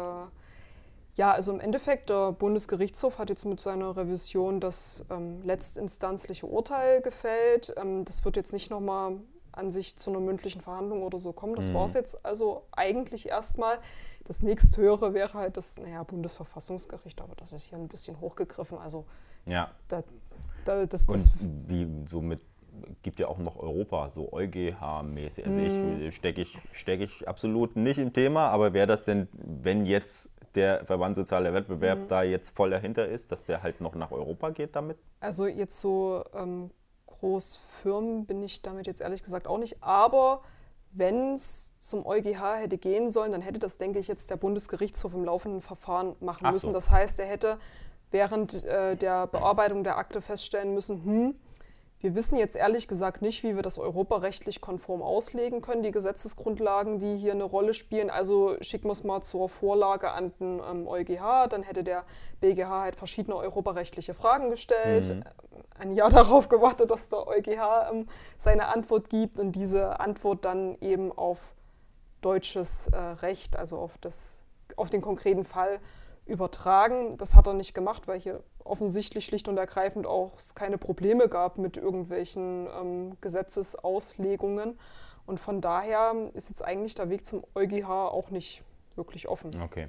ja, 1.14 1.32
also 1.32 1.52
im 1.52 1.60
Endeffekt, 1.60 2.08
der 2.08 2.32
Bundesgerichtshof 2.32 3.18
hat 3.18 3.28
jetzt 3.28 3.44
mit 3.44 3.60
seiner 3.60 3.96
Revision 3.96 4.60
das 4.60 5.04
ähm, 5.10 5.42
letztinstanzliche 5.42 6.46
Urteil 6.46 7.02
gefällt. 7.02 7.74
Ähm, 7.76 8.04
das 8.04 8.24
wird 8.24 8.36
jetzt 8.36 8.52
nicht 8.52 8.70
nochmal 8.70 9.16
an 9.52 9.70
sich 9.70 9.96
zu 9.96 10.10
einer 10.10 10.20
mündlichen 10.20 10.62
Verhandlung 10.62 11.02
oder 11.02 11.18
so 11.18 11.32
kommen. 11.32 11.54
Das 11.54 11.70
mhm. 11.70 11.74
war 11.74 11.86
es 11.86 11.94
jetzt 11.94 12.24
also 12.24 12.62
eigentlich 12.72 13.28
erstmal. 13.28 13.78
Das 14.24 14.42
nächsthöhere 14.42 15.12
wäre 15.12 15.34
halt 15.34 15.58
das 15.58 15.78
naja, 15.78 16.02
Bundesverfassungsgericht, 16.02 17.20
aber 17.20 17.34
das 17.36 17.52
ist 17.52 17.64
hier 17.64 17.76
ein 17.76 17.88
bisschen 17.88 18.18
hochgegriffen. 18.18 18.78
Also 18.78 19.04
ja. 19.44 19.70
Da, 19.88 20.02
da, 20.64 20.86
das, 20.86 21.06
das 21.06 21.28
Und 21.28 21.68
wie 21.68 21.88
so 22.08 22.22
mit 22.22 22.40
gibt 23.02 23.18
ja 23.18 23.28
auch 23.28 23.38
noch 23.38 23.58
Europa, 23.58 24.08
so 24.08 24.32
EuGH-mäßig. 24.32 25.44
Also 25.44 25.60
ich 25.60 26.16
stecke 26.16 26.40
ich, 26.40 26.58
steck 26.72 27.00
ich 27.00 27.28
absolut 27.28 27.76
nicht 27.76 27.98
im 27.98 28.14
Thema, 28.14 28.48
aber 28.48 28.72
wäre 28.72 28.86
das 28.86 29.04
denn, 29.04 29.28
wenn 29.32 29.84
jetzt 29.84 30.30
der 30.54 30.84
Verband 30.84 31.16
Sozialer 31.16 31.54
Wettbewerb 31.54 32.00
mm. 32.00 32.08
da 32.08 32.22
jetzt 32.22 32.54
voll 32.54 32.70
dahinter 32.70 33.08
ist, 33.08 33.32
dass 33.32 33.44
der 33.44 33.62
halt 33.62 33.80
noch 33.80 33.94
nach 33.94 34.10
Europa 34.10 34.50
geht 34.50 34.76
damit? 34.76 34.98
Also 35.20 35.46
jetzt 35.46 35.80
so 35.80 36.24
ähm, 36.34 36.70
Großfirmen 37.06 38.26
bin 38.26 38.42
ich 38.42 38.62
damit 38.62 38.86
jetzt 38.86 39.00
ehrlich 39.00 39.22
gesagt 39.22 39.46
auch 39.46 39.58
nicht, 39.58 39.82
aber 39.82 40.42
wenn 40.92 41.34
es 41.34 41.72
zum 41.78 42.04
EuGH 42.04 42.56
hätte 42.58 42.76
gehen 42.76 43.08
sollen, 43.08 43.32
dann 43.32 43.40
hätte 43.40 43.58
das, 43.58 43.78
denke 43.78 43.98
ich, 43.98 44.08
jetzt 44.08 44.30
der 44.30 44.36
Bundesgerichtshof 44.36 45.14
im 45.14 45.24
laufenden 45.24 45.62
Verfahren 45.62 46.16
machen 46.20 46.44
Ach 46.46 46.52
müssen. 46.52 46.66
So. 46.66 46.72
Das 46.72 46.90
heißt, 46.90 47.18
er 47.18 47.26
hätte 47.26 47.58
während 48.10 48.62
äh, 48.64 48.94
der 48.96 49.26
Bearbeitung 49.26 49.84
der 49.84 49.96
Akte 49.96 50.20
feststellen 50.20 50.74
müssen, 50.74 51.02
hm, 51.04 51.34
wir 52.02 52.16
wissen 52.16 52.36
jetzt 52.36 52.56
ehrlich 52.56 52.88
gesagt 52.88 53.22
nicht, 53.22 53.44
wie 53.44 53.54
wir 53.54 53.62
das 53.62 53.78
europarechtlich 53.78 54.60
konform 54.60 55.02
auslegen 55.02 55.60
können, 55.60 55.84
die 55.84 55.92
Gesetzesgrundlagen, 55.92 56.98
die 56.98 57.16
hier 57.16 57.30
eine 57.30 57.44
Rolle 57.44 57.74
spielen. 57.74 58.10
Also 58.10 58.56
schicken 58.60 58.88
wir 58.88 58.92
es 58.92 59.04
mal 59.04 59.22
zur 59.22 59.48
Vorlage 59.48 60.10
an 60.10 60.32
den 60.40 60.60
ähm, 60.68 60.88
EuGH. 60.88 61.46
Dann 61.48 61.62
hätte 61.62 61.84
der 61.84 62.04
BGH 62.40 62.82
halt 62.82 62.96
verschiedene 62.96 63.36
europarechtliche 63.36 64.14
Fragen 64.14 64.50
gestellt. 64.50 65.14
Mhm. 65.14 65.22
Ein 65.78 65.92
Jahr 65.92 66.10
darauf 66.10 66.48
gewartet, 66.48 66.90
dass 66.90 67.08
der 67.08 67.24
EuGH 67.28 67.92
ähm, 67.92 68.08
seine 68.36 68.66
Antwort 68.66 69.08
gibt 69.08 69.38
und 69.38 69.52
diese 69.52 70.00
Antwort 70.00 70.44
dann 70.44 70.76
eben 70.80 71.12
auf 71.12 71.38
deutsches 72.20 72.88
äh, 72.88 72.96
Recht, 72.96 73.56
also 73.56 73.78
auf, 73.78 73.96
das, 74.00 74.42
auf 74.74 74.90
den 74.90 75.02
konkreten 75.02 75.44
Fall 75.44 75.78
übertragen. 76.26 77.16
Das 77.16 77.34
hat 77.34 77.46
er 77.46 77.54
nicht 77.54 77.74
gemacht, 77.74 78.08
weil 78.08 78.20
hier 78.20 78.42
offensichtlich 78.64 79.24
schlicht 79.24 79.48
und 79.48 79.56
ergreifend 79.58 80.06
auch 80.06 80.36
es 80.36 80.54
keine 80.54 80.78
Probleme 80.78 81.28
gab 81.28 81.58
mit 81.58 81.76
irgendwelchen 81.76 82.68
ähm, 82.80 83.16
Gesetzesauslegungen. 83.20 84.78
Und 85.26 85.38
von 85.38 85.60
daher 85.60 86.14
ist 86.34 86.48
jetzt 86.48 86.64
eigentlich 86.64 86.94
der 86.94 87.10
Weg 87.10 87.24
zum 87.24 87.44
EuGH 87.54 87.88
auch 87.88 88.30
nicht 88.30 88.62
wirklich 88.96 89.28
offen. 89.28 89.50
Okay. 89.62 89.88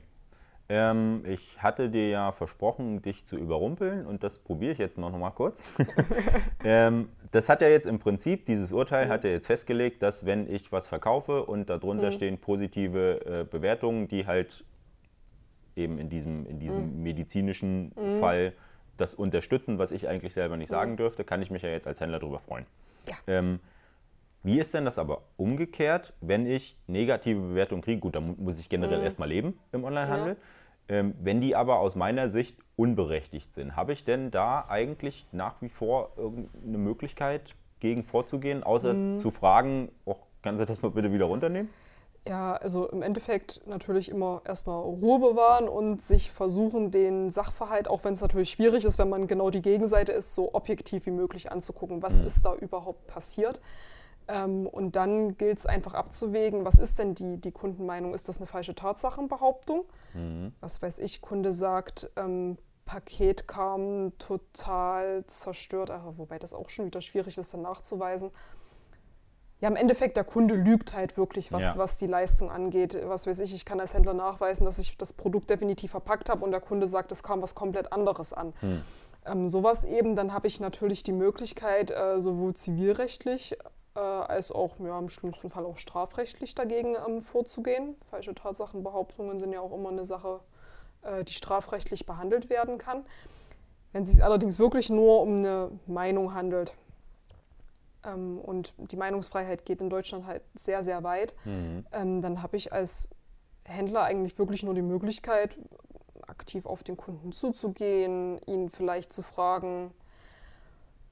Ähm, 0.70 1.24
ich 1.28 1.62
hatte 1.62 1.90
dir 1.90 2.10
ja 2.10 2.32
versprochen, 2.32 3.02
dich 3.02 3.26
zu 3.26 3.36
überrumpeln 3.36 4.06
und 4.06 4.24
das 4.24 4.38
probiere 4.38 4.72
ich 4.72 4.78
jetzt 4.78 4.98
mal 4.98 5.10
noch 5.10 5.20
mal 5.20 5.32
kurz. 5.32 5.76
ähm, 6.64 7.10
das 7.32 7.50
hat 7.50 7.62
ja 7.62 7.68
jetzt 7.68 7.86
im 7.86 8.00
Prinzip, 8.00 8.46
dieses 8.46 8.72
Urteil 8.72 9.08
mhm. 9.08 9.10
hat 9.10 9.24
ja 9.24 9.32
jetzt 9.32 9.48
festgelegt, 9.48 10.02
dass 10.02 10.26
wenn 10.26 10.50
ich 10.50 10.72
was 10.72 10.88
verkaufe 10.88 11.46
und 11.46 11.70
darunter 11.70 12.08
mhm. 12.08 12.12
stehen 12.14 12.38
positive 12.38 13.26
äh, 13.26 13.44
Bewertungen, 13.44 14.08
die 14.08 14.26
halt 14.26 14.64
eben 15.76 15.98
in 15.98 16.10
diesem, 16.10 16.46
in 16.46 16.60
diesem 16.60 16.96
mhm. 16.96 17.04
medizinischen 17.04 17.92
mhm. 17.96 18.20
Fall 18.20 18.54
das 18.98 19.14
unterstützen, 19.14 19.80
was 19.80 19.92
ich 19.92 20.08
eigentlich 20.08 20.34
selber 20.34 20.58
nicht 20.58 20.70
sagen 20.70 20.92
mhm. 20.92 20.98
dürfte, 20.98 21.24
kann 21.24 21.42
ich 21.42 21.50
mich 21.50 21.64
ja 21.64 21.70
jetzt 21.70 21.88
als 21.88 22.00
Händler 22.00 22.20
darüber 22.20 22.40
freuen. 22.40 22.66
Ja. 23.08 23.16
Ähm, 23.28 23.60
wie 24.44 24.60
ist 24.60 24.74
denn 24.74 24.86
das 24.86 25.00
aber 25.00 25.22
umgekehrt, 25.38 26.14
wenn 26.20 26.46
ich 26.46 26.78
negative 26.88 27.40
Bewertungen 27.40 27.82
kriege? 27.82 28.00
Gut, 28.00 28.16
da 28.16 28.20
muss 28.20 28.60
ich 28.60 28.70
generell 28.70 29.00
mhm. 29.00 29.06
erstmal 29.06 29.30
leben 29.30 29.58
im 29.72 29.84
Onlinehandel. 29.84 30.36
Ja. 30.90 30.96
Ähm, 30.96 31.16
wenn 31.22 31.40
die 31.40 31.56
aber 31.56 31.80
aus 31.80 31.96
meiner 31.96 32.28
Sicht 32.28 32.58
unberechtigt 32.76 33.54
sind, 33.54 33.76
habe 33.78 33.94
ich 33.94 34.04
denn 34.04 34.32
da 34.32 34.66
eigentlich 34.68 35.26
nach 35.32 35.62
wie 35.62 35.70
vor 35.70 36.12
irgendeine 36.18 36.78
Möglichkeit, 36.78 37.56
gegen 37.80 38.04
vorzugehen, 38.04 38.64
außer 38.64 38.94
mhm. 38.94 39.18
zu 39.18 39.30
fragen, 39.30 39.90
oh, 40.06 40.16
kannst 40.42 40.62
du 40.62 40.66
das 40.66 40.82
mal 40.82 40.92
bitte 40.92 41.12
wieder 41.12 41.26
runternehmen? 41.26 41.70
Ja, 42.26 42.56
also 42.56 42.88
im 42.88 43.02
Endeffekt 43.02 43.62
natürlich 43.68 44.08
immer 44.08 44.42
erstmal 44.46 44.82
Ruhe 44.82 45.20
bewahren 45.20 45.68
und 45.68 46.02
sich 46.02 46.32
versuchen, 46.32 46.90
den 46.90 47.32
Sachverhalt, 47.32 47.90
auch 47.90 48.06
wenn 48.06 48.14
es 48.14 48.22
natürlich 48.22 48.50
schwierig 48.50 48.86
ist, 48.86 48.98
wenn 48.98 49.10
man 49.10 49.28
genau 49.28 49.50
die 49.50 49.62
Gegenseite 49.62 50.14
ist, 50.14 50.34
so 50.34 50.54
objektiv 50.54 51.06
wie 51.06 51.12
möglich 51.12 51.52
anzugucken, 51.52 52.02
was 52.02 52.22
mhm. 52.22 52.28
ist 52.28 52.46
da 52.46 52.56
überhaupt 52.56 53.08
passiert. 53.08 53.60
Ähm, 54.30 54.68
und 54.68 54.96
dann 54.96 55.38
gilt 55.38 55.58
es 55.58 55.66
einfach 55.66 55.96
abzuwägen, 55.96 56.64
was 56.64 56.80
ist 56.80 56.98
denn 56.98 57.14
die, 57.14 57.42
die 57.42 57.52
Kundenmeinung? 57.52 58.14
Ist 58.14 58.30
das 58.30 58.38
eine 58.38 58.48
falsche 58.48 58.74
Tatsachenbehauptung? 58.74 59.84
Mhm. 60.14 60.54
Was 60.62 60.82
weiß 60.82 61.00
ich, 61.00 61.22
Kunde 61.22 61.52
sagt, 61.52 62.10
ähm, 62.16 62.58
Paket 62.86 63.50
kam 63.50 64.18
total 64.18 65.26
zerstört, 65.26 65.92
wobei 66.18 66.40
das 66.40 66.54
auch 66.54 66.70
schon 66.70 66.86
wieder 66.86 67.02
schwierig 67.02 67.38
ist, 67.38 67.54
dann 67.54 67.64
nachzuweisen 67.64 68.32
ja, 69.64 69.70
im 69.70 69.78
Endeffekt 69.78 70.18
der 70.18 70.26
Kunde 70.26 70.56
lügt 70.56 70.94
halt 70.94 71.16
wirklich, 71.16 71.54
was, 71.54 71.62
ja. 71.62 71.74
was 71.78 71.98
die 71.98 72.06
Leistung 72.06 72.52
angeht. 72.52 72.98
Was 73.06 73.26
weiß 73.26 73.40
ich, 73.40 73.56
ich 73.56 73.64
kann 73.64 73.80
als 73.80 73.94
Händler 73.94 74.14
nachweisen, 74.14 74.66
dass 74.66 74.78
ich 74.78 74.98
das 74.98 75.14
Produkt 75.14 75.50
definitiv 75.50 75.92
verpackt 75.92 76.28
habe 76.28 76.44
und 76.44 76.52
der 76.52 76.60
Kunde 76.60 76.86
sagt, 76.86 77.14
es 77.14 77.24
kam 77.24 77.42
was 77.42 77.56
komplett 77.56 77.94
anderes 77.94 78.34
an. 78.34 78.54
Hm. 78.60 78.84
Ähm, 79.26 79.48
sowas 79.48 79.86
eben, 79.86 80.18
dann 80.18 80.34
habe 80.34 80.48
ich 80.48 80.60
natürlich 80.60 81.04
die 81.04 81.14
Möglichkeit, 81.14 81.92
äh, 81.92 82.20
sowohl 82.20 82.54
zivilrechtlich 82.56 83.58
äh, 83.96 84.00
als 84.00 84.52
auch 84.52 84.82
ja, 84.82 85.00
im 85.00 85.08
schlimmsten 85.08 85.50
Fall 85.50 85.66
auch 85.66 85.78
strafrechtlich 85.78 86.56
dagegen 86.56 86.98
ähm, 87.08 87.22
vorzugehen. 87.22 87.96
Falsche 88.10 88.36
Tatsachenbehauptungen 88.36 89.40
sind 89.40 89.54
ja 89.54 89.62
auch 89.62 89.72
immer 89.72 89.92
eine 89.92 90.06
Sache, 90.06 90.42
äh, 91.04 91.24
die 91.24 91.32
strafrechtlich 91.32 92.06
behandelt 92.06 92.50
werden 92.50 92.78
kann. 92.78 93.06
Wenn 93.94 94.04
es 94.04 94.10
sich 94.10 94.26
allerdings 94.26 94.60
wirklich 94.60 94.90
nur 94.90 95.22
um 95.22 95.38
eine 95.38 95.72
Meinung 95.88 96.34
handelt, 96.34 96.76
ähm, 98.06 98.40
und 98.40 98.74
die 98.78 98.98
Meinungsfreiheit 98.98 99.66
geht 99.66 99.82
in 99.82 99.90
Deutschland 99.90 100.26
halt 100.26 100.44
sehr, 100.56 100.84
sehr 100.84 101.04
weit, 101.04 101.34
mhm. 101.46 101.86
ähm, 101.92 102.22
dann 102.22 102.42
habe 102.42 102.58
ich 102.58 102.74
als 102.74 103.10
Händler 103.66 104.04
eigentlich 104.04 104.38
wirklich 104.38 104.64
nur 104.64 104.74
die 104.74 104.82
Möglichkeit, 104.82 105.58
aktiv 106.28 106.66
auf 106.66 106.84
den 106.84 106.98
Kunden 106.98 107.32
zuzugehen, 107.32 108.40
ihn 108.46 108.70
vielleicht 108.70 109.14
zu 109.14 109.22
fragen 109.22 109.92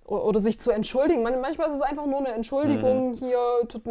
oder, 0.06 0.40
sich 0.40 0.60
zu 0.60 0.72
entschuldigen. 0.72 1.24
manchmal 1.24 1.70
ist 1.70 1.76
es 1.76 1.82
einfach 1.82 2.06
nur 2.06 2.20
eine 2.20 2.34
Entschuldigung 2.34 3.12
mhm. 3.12 3.14
hier, 3.14 3.40
tut, 3.68 3.84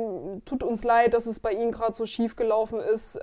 tut, 0.45 0.63
uns 0.63 0.85
leid, 0.85 1.15
dass 1.15 1.27
es 1.27 1.41
bei 1.41 1.53
Ihnen 1.53 1.73
gerade 1.73 1.95
so 1.95 2.05
schief 2.05 2.37
gelaufen 2.37 2.81
ist. 2.81 3.17
Äh, 3.17 3.21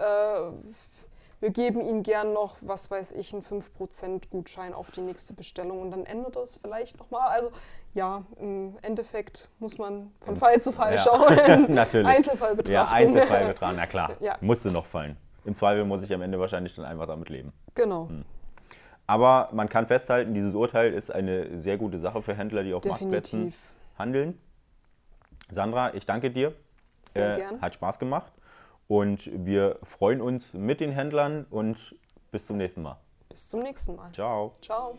wir 1.39 1.51
geben 1.51 1.81
Ihnen 1.81 2.03
gern 2.03 2.33
noch, 2.33 2.57
was 2.61 2.89
weiß 2.89 3.11
ich, 3.11 3.33
einen 3.33 3.43
5% 3.43 4.29
Gutschein 4.29 4.73
auf 4.73 4.89
die 4.91 5.01
nächste 5.01 5.33
Bestellung 5.33 5.81
und 5.81 5.91
dann 5.91 6.05
ändert 6.05 6.35
das 6.35 6.57
vielleicht 6.57 6.97
nochmal. 6.97 7.29
Also 7.29 7.51
ja, 7.93 8.23
im 8.39 8.77
Endeffekt 8.81 9.47
muss 9.59 9.77
man 9.77 10.11
von 10.21 10.35
Fall 10.35 10.61
zu 10.61 10.71
Fall 10.71 10.95
ja. 10.95 10.99
schauen. 10.99 11.65
Natürlich. 11.73 12.07
Einzelfall 12.07 12.55
betrachten. 12.55 12.73
Ja, 12.73 12.85
Einzelfall 12.85 13.47
betrachten, 13.47 13.75
na 13.77 13.85
klar. 13.85 14.11
Ja. 14.19 14.37
Musste 14.41 14.71
noch 14.71 14.85
fallen. 14.85 15.17
Im 15.45 15.55
Zweifel 15.55 15.85
muss 15.85 16.01
ich 16.01 16.13
am 16.13 16.21
Ende 16.21 16.39
wahrscheinlich 16.39 16.75
dann 16.75 16.85
einfach 16.85 17.07
damit 17.07 17.29
leben. 17.29 17.53
Genau. 17.75 18.09
Hm. 18.09 18.25
Aber 19.05 19.49
man 19.53 19.69
kann 19.69 19.87
festhalten, 19.87 20.33
dieses 20.33 20.53
Urteil 20.53 20.93
ist 20.93 21.09
eine 21.09 21.61
sehr 21.61 21.77
gute 21.77 21.97
Sache 21.97 22.21
für 22.21 22.35
Händler, 22.35 22.63
die 22.63 22.73
auf 22.73 22.81
Definitiv. 22.81 23.11
Marktplätzen 23.11 23.53
handeln. 23.97 24.41
Sandra, 25.49 25.93
ich 25.93 26.05
danke 26.05 26.29
dir. 26.29 26.53
Sehr 27.07 27.33
äh, 27.33 27.37
gern. 27.37 27.61
Hat 27.61 27.73
Spaß 27.75 27.99
gemacht. 27.99 28.33
Und 28.87 29.29
wir 29.33 29.79
freuen 29.83 30.21
uns 30.21 30.53
mit 30.53 30.79
den 30.79 30.91
Händlern 30.91 31.45
und 31.49 31.95
bis 32.31 32.45
zum 32.45 32.57
nächsten 32.57 32.81
Mal. 32.81 32.97
Bis 33.29 33.49
zum 33.49 33.61
nächsten 33.61 33.95
Mal. 33.95 34.11
Ciao. 34.11 34.53
Ciao. 34.61 34.97